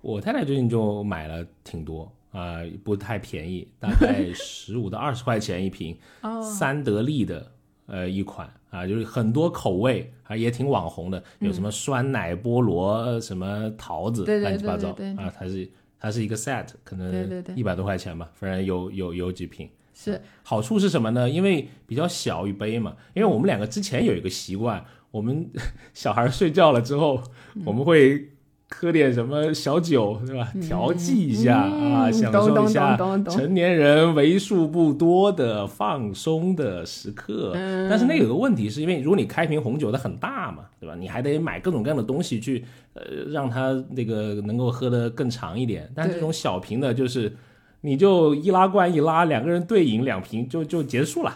[0.00, 5.96] 我太太最近就买了挺多啊，不太便宜， 大概十五到二十块钱一瓶，
[6.42, 7.52] 三得利的
[7.84, 14.88] 呃一款啊，就是很多口味啊，也挺网红的，有什么酸奶菠萝，什么桃子，乱七八糟
[15.18, 15.70] 啊，它是。
[16.00, 19.70] 它是一个 set，可能一百多块钱吧，反正有有有几瓶。
[19.94, 21.30] 是好处是什么呢？
[21.30, 22.96] 因为比较小一杯嘛。
[23.14, 25.48] 因为我们两个之前有一个习惯，我们
[25.94, 27.22] 小孩睡觉了之后，
[27.64, 28.30] 我们会。
[28.72, 30.52] 喝点什么小酒，对吧？
[30.62, 32.96] 调剂一下啊，享受一下
[33.28, 37.50] 成年人为数不多的放松的时刻。
[37.90, 40.94] 但是那有个问题，是因为如果你开瓶红酒，它很大嘛，对吧？
[40.94, 42.64] 你还得买各种各样的东西去，
[42.94, 45.90] 呃，让它那个能够喝得更长一点。
[45.94, 47.36] 但这种小瓶的，就是
[47.80, 51.30] 你就易拉罐一拉，两个人对饮两瓶就就结束了，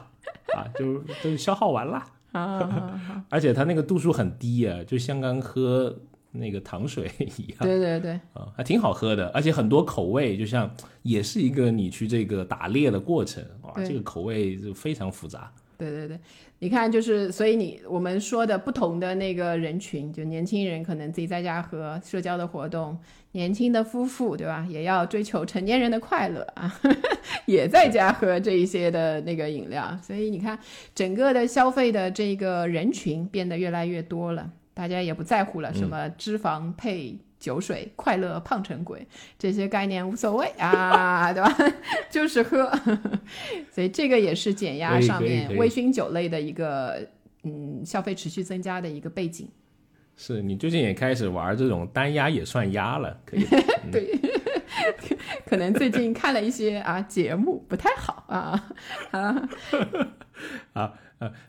[0.54, 2.02] 啊，就就消耗完了。
[2.32, 5.94] 啊， 而且它那个度数很低啊，就像刚喝。
[6.34, 10.68] 那个糖水 一样，对对对，啊，还挺好喝的，而且很多口味，就像
[11.02, 15.50] 也是一个你去这个打猎的过程，哇，这个口味就非常复杂。
[15.76, 16.18] 对对对，
[16.60, 22.96] 你看，就是所以你我们说的不同的那个人群，就年轻人可能自己在家喝，社交的活动，
[23.32, 24.64] 年轻的夫妇，对吧？
[24.70, 26.80] 也要追求成年人的快乐啊，
[27.46, 30.56] 也在家喝这一些的那个饮料，所以你看，
[30.94, 34.48] 整个的消费的这个人群变得越来越多了。
[34.74, 39.06] 大家也不在乎了，什么脂肪配酒水、快乐胖成鬼
[39.38, 41.56] 这些概念无所谓啊， 对吧？
[42.10, 42.70] 就是喝，
[43.70, 47.06] 所以这个也是减压上面微醺酒类的一个
[47.44, 49.48] 嗯消费持续增加的一个背景。
[50.16, 53.44] 是你最近也开始玩这种单压也算压了，可以？
[53.90, 54.18] 对，
[55.44, 58.68] 可能最近看了一些啊节目不太好啊
[59.10, 59.48] 啊
[60.74, 60.92] 啊。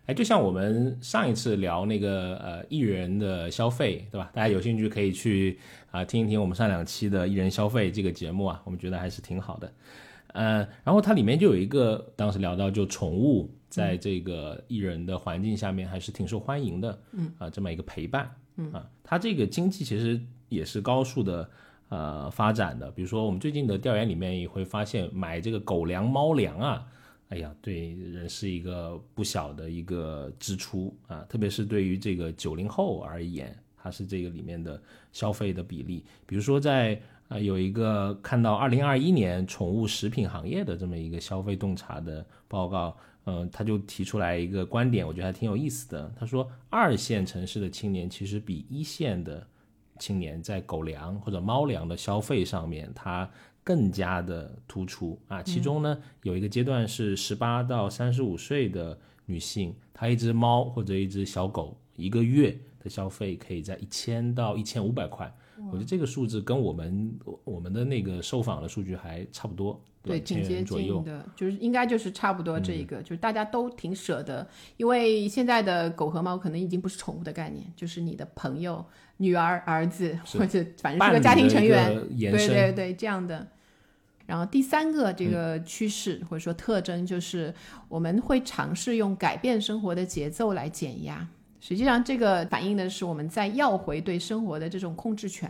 [0.06, 4.32] 哎，就像我们上一次聊那个呃艺人的消费，对吧？
[4.34, 5.60] 大家有兴趣可以去
[5.92, 9.74] 啊听一听我们上两期的艺人消费这个节目啊，我们觉得还是挺好的。
[10.28, 21.50] 呃，然后它里面就有一个，当时聊到就宠物在这个艺人的环境下面还是挺受欢迎的，嗯啊这么一个陪伴，嗯啊，它这个经济其实也是高速的
[21.90, 22.90] 呃发展的。
[22.92, 26.88] 比如说我们最近的调研里面也会发现，买这个狗粮、猫粮啊。
[27.30, 36.06] 哎呀，对人是一个不小的一个支出啊，特别是对于这个九零后而言，它是这个里面的消费的比例。
[36.26, 42.96] 比如说在啊，有一个看到二零二一年宠物食品行业的这么一个消费洞察的报告，
[43.26, 46.14] 嗯，他就提出来一个观点，我觉得还挺有意思的。
[46.16, 49.46] 他说，二线城市的青年其实比一线的
[49.98, 53.28] 青年在狗粮或者猫粮的消费上面，它
[53.66, 55.43] 更加的突出啊。
[55.43, 65.30] 其中呢，有一个阶段是十八到三十五岁的女性，她一只猫或者一只小狗一个月的消费可以在一千到一千五百块。
[65.72, 74.45] 我觉得这个数字跟我们我们的那个受访的数据还差不多，对，挺接近的，就是应该就是差不多这一个，就是大家都挺舍得，
[74.76, 78.86] 因为现在的狗和猫可能已经不是宠物的概念，就是你的朋友、
[79.18, 83.47] 女儿、儿子或者反正是个家庭成员，对对对，这样的。
[84.26, 87.54] 然后第三个这个趋势或者说特征就是
[87.88, 91.28] 我们会尝试用改变生活的节奏来减压。
[91.60, 95.50] 实际上，这个反映的是我们在要回对生活的这种控制权。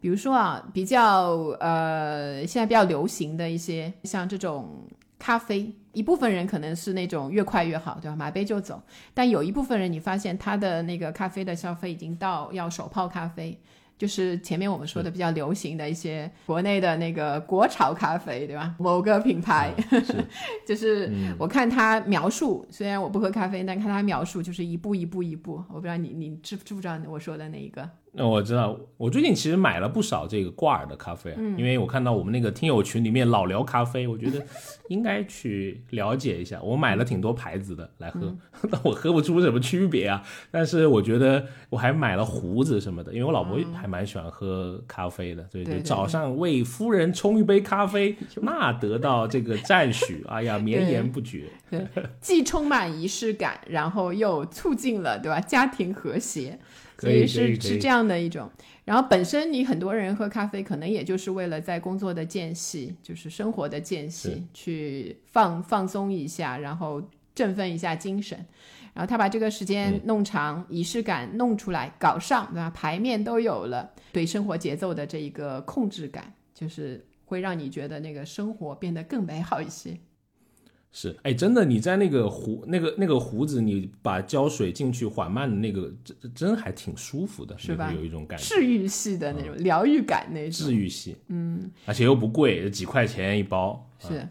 [0.00, 1.30] 比如说啊，比较
[1.60, 4.86] 呃，现在比较流行的一些像这种
[5.18, 8.16] 咖啡，一部分人可能是那种越快越好，对吧？
[8.16, 8.82] 买杯就走。
[9.14, 13.58] 但有一部分人，你发现他的那个咖啡的消费已经到要手泡咖啡。
[14.04, 18.74] 就是前面我们说的比较流行的一些国内的那个国潮咖啡，对吧？
[18.78, 19.72] 某个品牌，
[20.68, 25.64] 就是我看他描述，虽然我不喝咖啡，但看他描述就是一步一步一步。
[25.70, 27.88] 我不知道你你知知不知道我说的那一个。
[28.16, 34.40] 那我知道，我最近其实买了不少这个挂耳的咖啡啊，因为我看到我们那个听友群里面老聊咖啡，我觉得
[34.88, 36.62] 应该去了解一下。
[36.62, 38.32] 我买了挺多牌子的来喝，
[38.70, 40.22] 但我喝不出什么区别啊。
[40.52, 51.48] 但是我觉得我还买了壶子什么的，因为我老婆还蛮喜欢喝咖啡的，对对，早上为夫人冲一杯咖啡， 那得到这个赞许，哎呀，绵延不绝。
[51.68, 51.84] 对，
[52.20, 56.56] 既充满仪式感，然后又促进了对吧家庭和谐。
[56.98, 58.50] 所以是是这样的一种，
[58.84, 67.02] 然后本身你很多人喝咖啡，可能也就是为了在工作的间隙，就是生活的间隙去放放松一下，然后
[67.34, 68.38] 振奋一下精神。
[68.94, 72.70] 然后他把这个时间弄长，仪式感弄出来，搞上，对吧？
[72.70, 79.98] 牌面都有了，对生活节奏的这一个控制感，就是会让你觉得那个生活变得更美好一些。
[80.96, 87.92] 是，哎，真的，你在那个胡那个那个胡子，你把胶水进去缓慢的那个，真真还挺舒服的，是吧？
[87.92, 90.52] 有一种感觉，治愈系的那种疗愈感那种。
[90.52, 93.84] 治愈系，嗯，而且又不贵，几块钱一包。
[93.98, 94.24] 是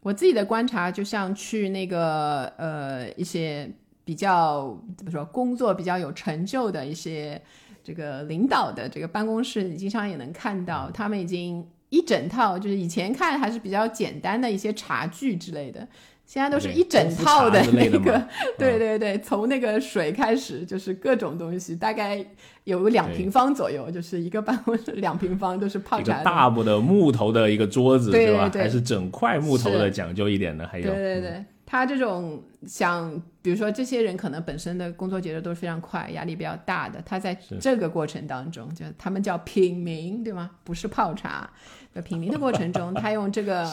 [0.00, 3.70] 我自己的观察，就像去那个呃一些
[4.02, 7.38] 比较怎么说，工作比较有成就的一些
[7.84, 11.62] 这个领导的这个办公室，你经常也能看到，他们已经。
[11.90, 15.86] 一整套就是以前看还是比较简单的一些茶具之类的，
[16.24, 18.26] 现在都是一整套的那个，
[18.56, 22.24] 对对对，从那个水开始就是各种东西，大概
[22.64, 26.02] 有两平方左右，就是一个办公室两平方都是泡茶。
[26.02, 28.50] 一个大部的木头的一个桌子是吧？
[28.54, 30.66] 还是整块木头的讲究一点的？
[30.66, 31.44] 还有对对对。
[31.70, 37.00] 他这种想，比如说这些人可能本身的工作节奏都是非常快，压力比较大的。
[37.02, 40.50] 他在这个过程当中，就他们叫品茗，对吗？
[40.64, 41.48] 不是泡茶。
[41.94, 43.64] 在品茗的过程中，他用这个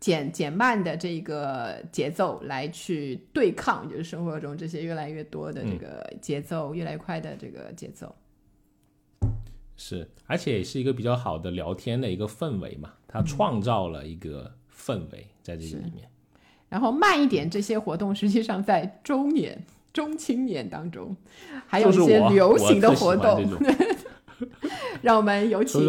[0.00, 8.16] 减减慢的这个节奏来去对抗，就是生活中这些越来越多的这个节奏越来越快的这个节奏。
[9.76, 12.94] 是，而且也是一个比较好的聊天的一个氛围嘛。
[13.06, 16.08] 他创造了一个氛围在这个里面。
[16.74, 19.56] 然后慢一点，这些活动实际上在中年、
[19.92, 21.16] 中青年当中，
[21.68, 23.40] 还有一些流行的活动。
[25.00, 25.80] 让我们有请。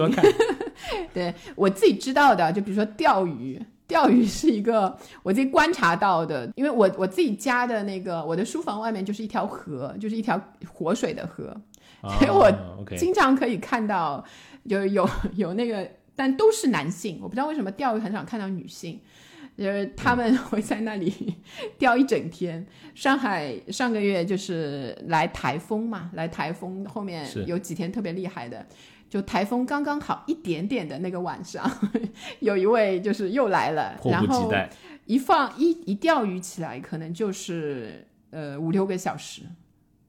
[1.11, 10.39] 对我自己知道的，就比如说钓鱼，钓鱼是一个我自己观察到的，因为我我自己家的那个我的书房外面就是一条河，就是一条
[10.71, 11.51] 活水的河，
[12.19, 12.47] 所以我
[12.95, 14.23] 经常可以看到，
[14.69, 18.99] 就有有那个，但都是男性，我不知道为什么钓鱼很少看到女性。
[19.57, 21.35] 就是他们会在那里
[21.79, 22.65] 钓一整天。
[22.93, 28.65] 上海上个月就是来台风嘛，来台风后面有几天特别厉害的，
[29.09, 31.69] 就台风刚刚好一点点的那个晚上，
[32.39, 34.51] 有一位就是又来了，然后
[35.05, 39.43] 一放一一钓鱼起来，可能就是呃五六个小时，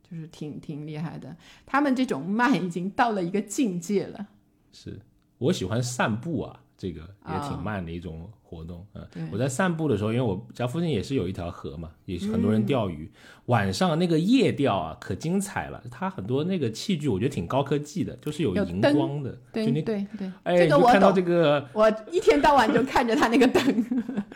[0.09, 1.37] 就是挺挺厉害的。
[1.65, 4.27] 他们这种慢已经到了一个境界了。
[4.73, 5.01] 是
[5.39, 6.63] 我喜欢散步啊。
[6.79, 13.11] 这个也挺慢的一种活动，嗯，我在散步的时候，因为我家附近也是有一条河嘛，也是很多人钓鱼。
[13.47, 15.83] 晚上那个夜钓啊，可精彩了。
[15.91, 19.39] 它很多那个器具，我觉得挺高科技的，就是有荧光的。
[19.53, 20.07] 对对对，
[20.43, 23.63] 哎，这个我看到这个，我一天到晚就看着他那个灯。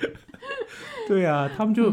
[1.06, 1.92] 对啊，他们就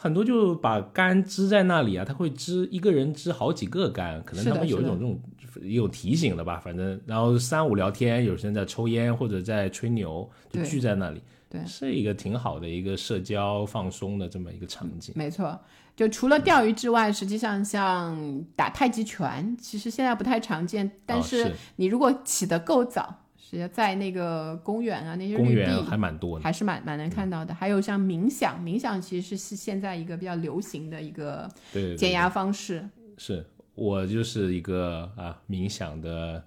[0.00, 5.20] 很多就把杆支在那里啊，他会支一个人支好几个杆，可能他们有一种这种
[5.62, 11.20] 有提醒的吧，反正然后三五聊天，有些人在抽烟或者在吹牛，就聚在那里，
[11.50, 15.12] 对，是一个挺好的一个社交放松的这么一个场景。
[15.16, 15.58] 没错，
[15.96, 23.24] 就除了钓鱼之外，实际上像打太极拳，其实现在不太常见，但是你如果起得够早。
[23.50, 27.54] 是在那个公园啊，那些绿地还蛮多的，还是蛮蛮能看到的。
[27.54, 31.48] 还有像冥想，冥想其实是现在一个比较流行的一个
[31.96, 32.86] 减压方式。
[33.16, 33.44] 是
[33.74, 36.42] 我就是一个啊冥想的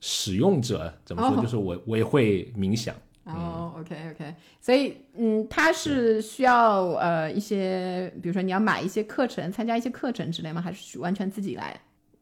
[0.00, 1.40] 使用者，怎么说？
[1.40, 2.94] 就是我我也会冥想。
[3.24, 10.60] 哦，OK OK，所以嗯，它是需要呃一些，比如说你要买一些课程，参加一些课程之类吗？
[10.60, 11.80] 还是完全自己来？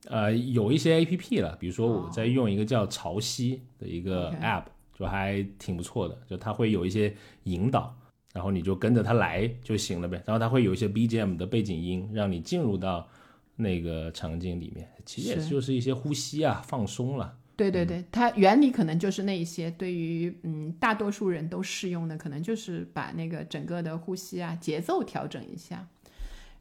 [0.08, 7.94] 呃，有一些 A P P 了，比如说我在用一个叫潮汐的一个 App，就还挺不错的，就它会有一些引导，
[8.32, 10.22] 然后你就跟着它来就行了呗。
[10.26, 13.08] 然后它会有一些 B G M 的背景音，让你进入到
[13.56, 14.88] 那个场景里面。
[15.04, 17.36] 其实也就是一些呼吸啊，放松了。
[17.56, 25.88] 对对对，它原理可能就是那一些，对于嗯大多数人都适用的，可能就是把那个整个的呼吸啊节奏调整一下。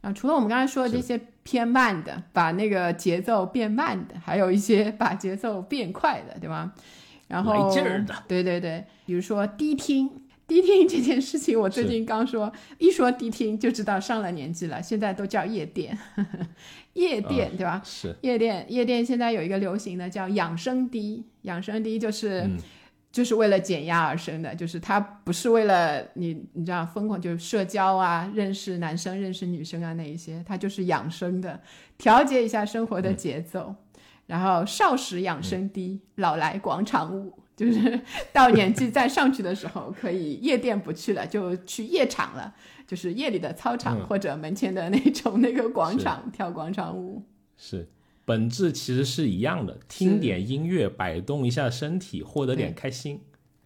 [0.00, 6.72] 啊，除了我们刚才说的这些偏慢的，把那个节奏变慢的，还有一些把节奏变快的，对吧？
[7.26, 7.74] 然后，
[8.28, 10.08] 对对对，比如说低听，
[10.46, 15.98] 低听这件事情，我最近刚说，一说低听就知道上了年纪了，现在都叫夜店，
[16.92, 17.82] 夜店对吧？
[17.84, 22.48] 是夜店，夜店现在有一个流行的叫养生低，养生低就是。
[23.10, 31.60] 就是为了减压而生的，就是它不是为了你，你知道疯狂就是社交啊，认识男生、认识女生啊那一些，它就是养生的，
[31.96, 33.74] 调节一下生活的节奏。
[34.26, 37.98] 然后少时养生低，老来广场舞，就是
[38.30, 42.54] 到年纪 再上去的时候，可以夜店不去了，就去夜场了，
[42.86, 47.22] 就是夜里的操场或者门前的那种那个广场跳广场舞。
[47.56, 47.88] 是。
[48.28, 53.18] 本质其实是一样的，听点音乐，摆动一下身体，获得点开心。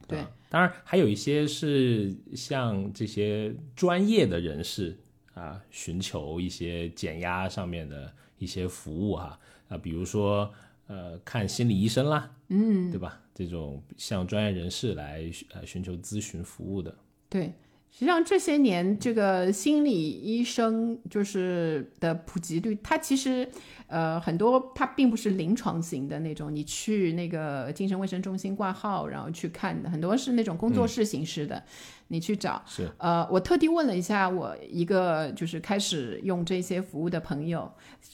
[0.06, 4.96] 对，当然还有一些是像这些专业的人士
[5.34, 9.36] 啊，寻求一些减压上面的一些服务哈
[9.68, 10.48] 啊，比如说
[10.86, 13.20] 呃看心理医生啦，嗯，对吧？
[13.34, 16.96] 这种向专业人士来呃寻求咨询服务的。
[17.28, 17.52] 对。
[17.92, 23.46] 实际上这些年，这个心理医生就是的普及率，它其实，
[23.86, 31.62] 呃，很多它并不是临床型的那种，你去那个精神卫生中心挂号，然后去看的，很多是那种工作室形式的，
[32.08, 32.62] 你去找。
[32.66, 32.90] 是。
[32.96, 37.70] 呃，我特地问了一下我一个就是开始用这些服务的朋友，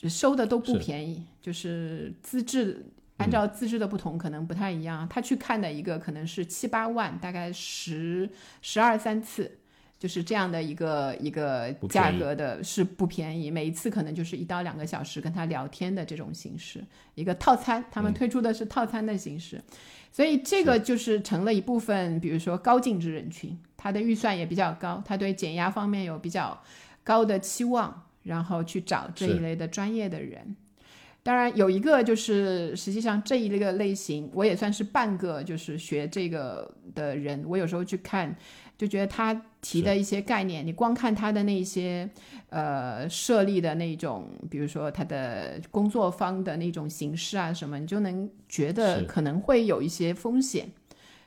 [0.08, 2.84] 收的都不便宜，就是资质
[3.18, 8.28] 按照资质的不同可能不太一样，他去看的一个可能是七八万，大概十
[8.60, 9.58] 十二三次。
[9.98, 16.84] 就是这样的一个一个价格的是不便宜，每一次可能就是一到两个小时跟他聊天的这种形式，
[17.16, 19.60] 一个套餐，他们推出的是套餐的形式，
[20.12, 26.62] 所以这个就是成了一部分，比如说高净值人群，他的预算也比较高，他对减压方面有比较
[27.02, 30.54] 高的期望，然后去找这一类的专业的人。
[31.28, 38.34] 当然有一个就是实际上这一类个类型，我也算是半个就是学这个的人，我有时候去看。
[38.78, 42.08] 就觉得他提的一些概念，你光看他的那些
[42.48, 50.70] 呃设立的那种，比如说他的工作方的那种形式啊什么，你就能觉得可能会有一些风险。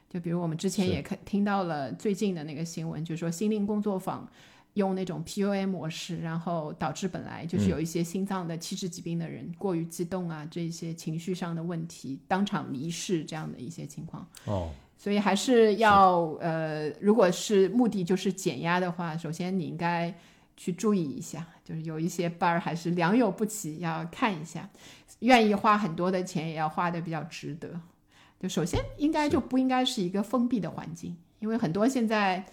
[0.10, 4.28] 就比如我们之前也看听到了最近的那个新闻，就是说心灵工作坊
[4.74, 14.28] 用那种 PUA 模式，然后导致本来就是有一些心脏的器质疾病的人过于激动啊，这些情绪上的问题当场离世这样的一些情况。
[14.46, 14.72] 哦。
[14.98, 20.14] 所以还是要呃，如果是目的就是减压的话，首先你应该
[20.56, 24.70] 去注意一下，就是有一些班儿还是良莠不齐，要看一下，
[25.22, 27.82] 愿意花很多的钱也要花的比较值得。
[28.40, 32.46] 就首先应该就不应该是一个封闭的环境，因为很多现在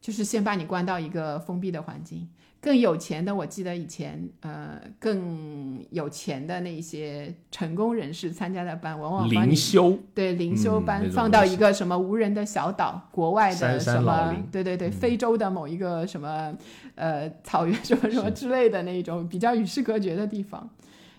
[0.00, 2.28] 就是先把你关到一个封闭的环境。
[2.58, 16.52] 更有钱的，我记得以前，呃，更有钱的那些成功人士参加的班，往往灵修对灵修班放到一个什么无人的小岛，国外的什么，对对对，非洲的某一个什么，
[16.96, 20.68] 呃，草原什么什么之类的那种比较与世隔绝的地方，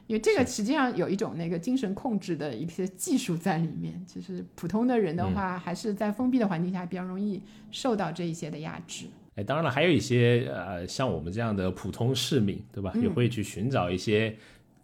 [0.08, 4.02] 因为这个实际上有一种那个精神控制的一些技术在里面。
[4.08, 7.42] 其实普通的人的话，还是在封闭的环境下比较容易
[7.72, 9.06] 受到这一些的压制。
[9.36, 12.92] 哎，当然了，还有一些呃，像我们这样的普通市民，对吧？
[12.96, 14.36] 也会去寻找一些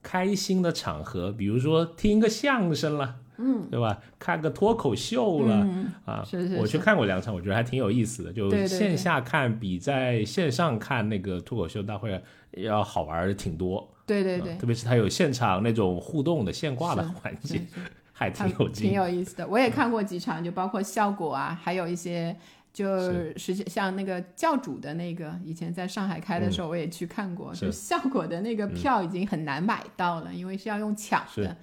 [0.01, 3.99] 开心的场合，比如说听个相声啦，嗯，对吧？
[4.19, 5.67] 看个脱口秀了、
[6.05, 8.34] 啊，是是我去看过两场，我觉得还挺有意思的。
[8.34, 12.21] 就线下看比在线上看那个脱口秀大会
[12.51, 13.89] 要好玩的挺多。
[14.06, 17.62] 对对对啊，特别是它有现场那种互动的现挂的环节，
[18.12, 18.93] 还挺还挺有劲。
[18.93, 19.47] 有意思的。
[19.47, 22.36] 我也看过几场，就包括效果啊，还有一些
[22.72, 23.34] 就是
[23.68, 31.56] 像那个教主的那个，以前在上海开的时候我也去看过，就效果的那个票已经很难买到了，因为是要用抢的。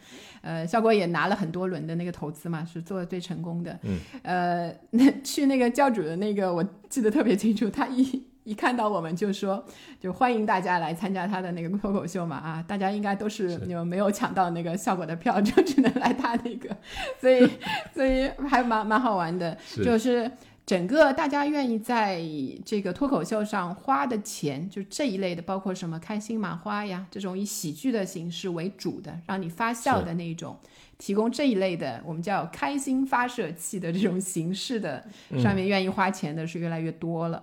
[0.43, 3.78] 呃，效果也拿了很多轮的那个投资嘛，是做的最成功的。
[3.82, 8.29] 嗯，呃，那去那个教主的那个，我记得特别清楚，他一。
[8.45, 9.64] 一看到我们就说，
[10.01, 16.74] 就欢迎大家来参加他的那个脱口秀嘛啊，大家应该都是是那种没有抢到那个效果的票，就只能来他那个，
[17.20, 17.49] 所以
[17.95, 20.30] 所以还蛮蛮好玩的，是就是
[20.64, 22.20] 整个大家愿意在
[22.64, 30.57] 这个脱口秀上花的钱，就这一类的，包括什么开心麻花呀这种以喜剧的形式为主的，让你发笑的那种。
[30.99, 35.03] 提供这一类的，我们叫开心发射器的这种形式的，
[35.38, 37.43] 上面愿意花钱的是越来越多了。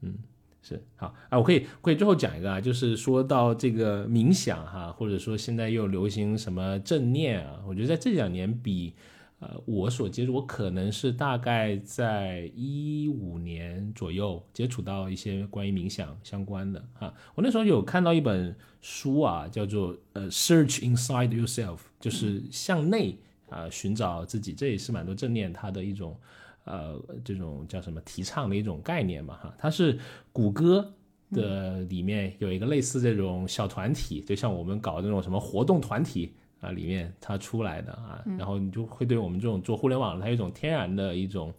[0.00, 0.14] 嗯
[0.62, 8.92] 是好啊，我可以可以最后讲一个啊，就是说到这个冥想哈，或者说现在又流行什么正念啊，我觉得在这两年比
[9.38, 17.14] 呃我所接触，我可能是大概在一五年左右接触到一些关于冥想相关的哈。
[17.36, 26.18] 我那时候有看到一本书啊，叫做呃 Search Inside Yourself，就是向内啊、寻找自己，这也是蛮多正念它的一种。
[26.66, 29.98] 呃，这种叫什么提倡的一种概念嘛，哈，它是
[30.32, 30.92] 谷歌
[31.32, 41.54] 的里面有一个类似这种小团体，就像我们搞那种什么活动团体啊，里面它出来的啊，然后你就会对我们这种做互联网的，它有一种天然的一种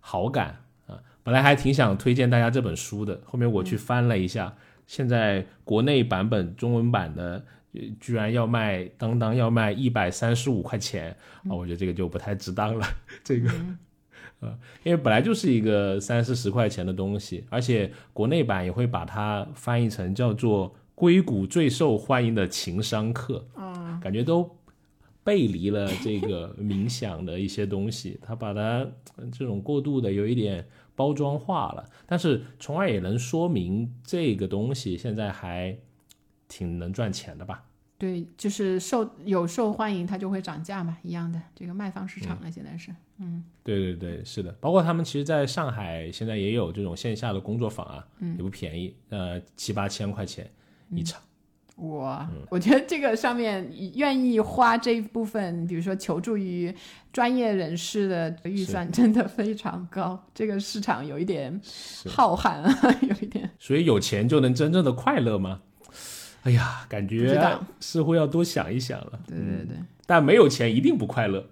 [0.00, 1.00] 好感啊。
[1.22, 4.54] 本来还挺想推荐大家这本书的，后面我去翻了一下，
[4.86, 7.44] 现在国内版本中文版的。
[7.72, 11.16] 呃居然要卖当当要卖一百三十五块钱
[11.48, 11.54] 啊！
[11.54, 12.84] 我觉得这个就不太值当了。
[13.22, 13.48] 这个
[14.40, 24.56] 呃，因为本来就是一个三四十块钱的东西，而且国内版也会把它翻译成叫做“硅谷最受欢迎的情商课”，嗯，感觉都
[25.22, 28.86] 背离了这个冥想的一些东西，它把它
[29.16, 30.66] 呃这种过度的有一点
[30.96, 35.76] 包装化了，但是从而也能说明这个东西现在还
[36.48, 37.64] 挺能赚钱的吧？
[37.98, 41.40] 对，就是受有受欢迎，它就会涨价嘛，一样的。
[41.54, 42.96] 这个卖方市场了，现在是，嗯，
[43.62, 50.50] 对对对，是的，包括他们其实在上海现在也有这种线下的工作坊啊，嗯也不便宜，呃，七八千块钱
[50.90, 51.20] 一场。
[51.76, 56.74] 我嗯我觉得这个上面愿意花这一部分，比如说求助于
[57.10, 60.22] 专业人士的预算，真的非常高。
[60.34, 61.58] 这个市场有一点
[62.06, 63.48] 浩瀚啊， 有一点。
[63.58, 65.62] 所以有钱就能真正的快乐吗？
[66.42, 67.38] 哎呀，感觉
[67.80, 69.20] 似乎要多想一想了。
[69.26, 71.46] 对对对，但没有钱一定不快乐。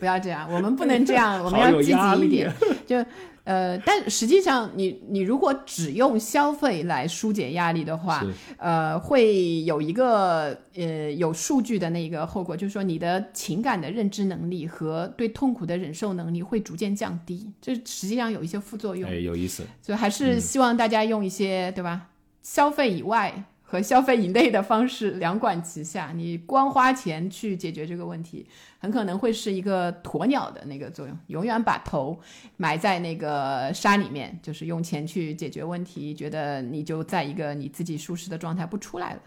[0.00, 2.52] 不要这样，我们不能这样， 我们要积极一点。
[2.86, 2.96] 就
[3.44, 8.24] 呃，但实际上你你如果只用消费来疏解压力的话，
[8.58, 19.08] 呃，会有一个呃有数据的那个后果，就是说你的情感的认知能力和对痛苦的忍受能力会逐渐降低，这实际上有一些副作用。
[19.08, 19.64] 哎，有意思。
[19.82, 22.08] 所以还是希望大家用一些、对吧，
[22.42, 26.12] 消费以外和消费以内的方式两管齐下。
[26.12, 28.44] 你光花钱去解决这个问题，
[28.80, 32.18] 很可能会是一个鸵鸟的那个作用，永远把头
[32.56, 39.20] 埋在那个沙里面，就是用钱去解决问题，觉得你就在一个你自己舒适的状态不出来了。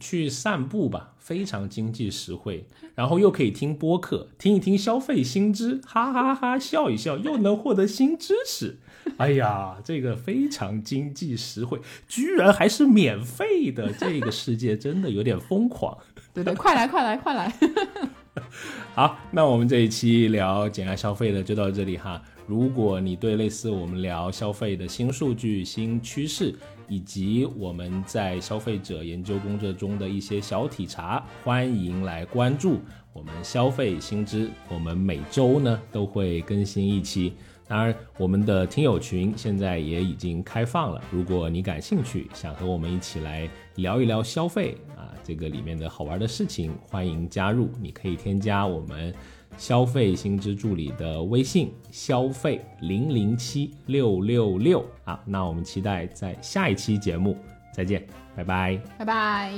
[0.00, 8.78] 去散步吧，非常经济实惠，然后又可以听播客，听一听消费新知，哈哈哈笑一笑，又能获得新知识。
[9.18, 11.78] 哎呀，这个非常经济实惠，
[12.08, 15.96] 居然还是免费的，这个世界真的有点疯狂。
[16.34, 17.52] 对对，快来快来快来！
[18.94, 22.20] 好，那我们这一期聊减压消费的就到这里哈。
[22.46, 26.54] 如果你对类似我们聊消费的新数据、新趋势，
[26.88, 32.80] 以及我们在消费者研究工作中的一些小体察，欢迎来关注
[33.12, 34.50] 我们消费新知。
[34.68, 37.32] 我们每周呢都会更新一期。
[37.66, 41.02] 当然，我们的听友群现在也已经开放了。
[41.10, 47.70] 如果你感兴趣，想和我们一起来聊一聊消费啊，这个里面的好玩的事情，欢迎加入。
[47.80, 49.14] 你可以添加我们
[49.56, 55.18] 消费新知助理的微信“消费零零七六六六”啊。
[55.24, 57.34] 那我们期待在下一期节目
[57.72, 58.06] 再见，
[58.36, 58.78] 拜拜。
[58.98, 59.54] 拜拜。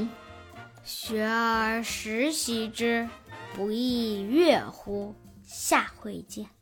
[0.84, 3.08] 学而时习之，
[3.52, 5.12] 不亦乐乎？
[5.42, 6.55] 下回见。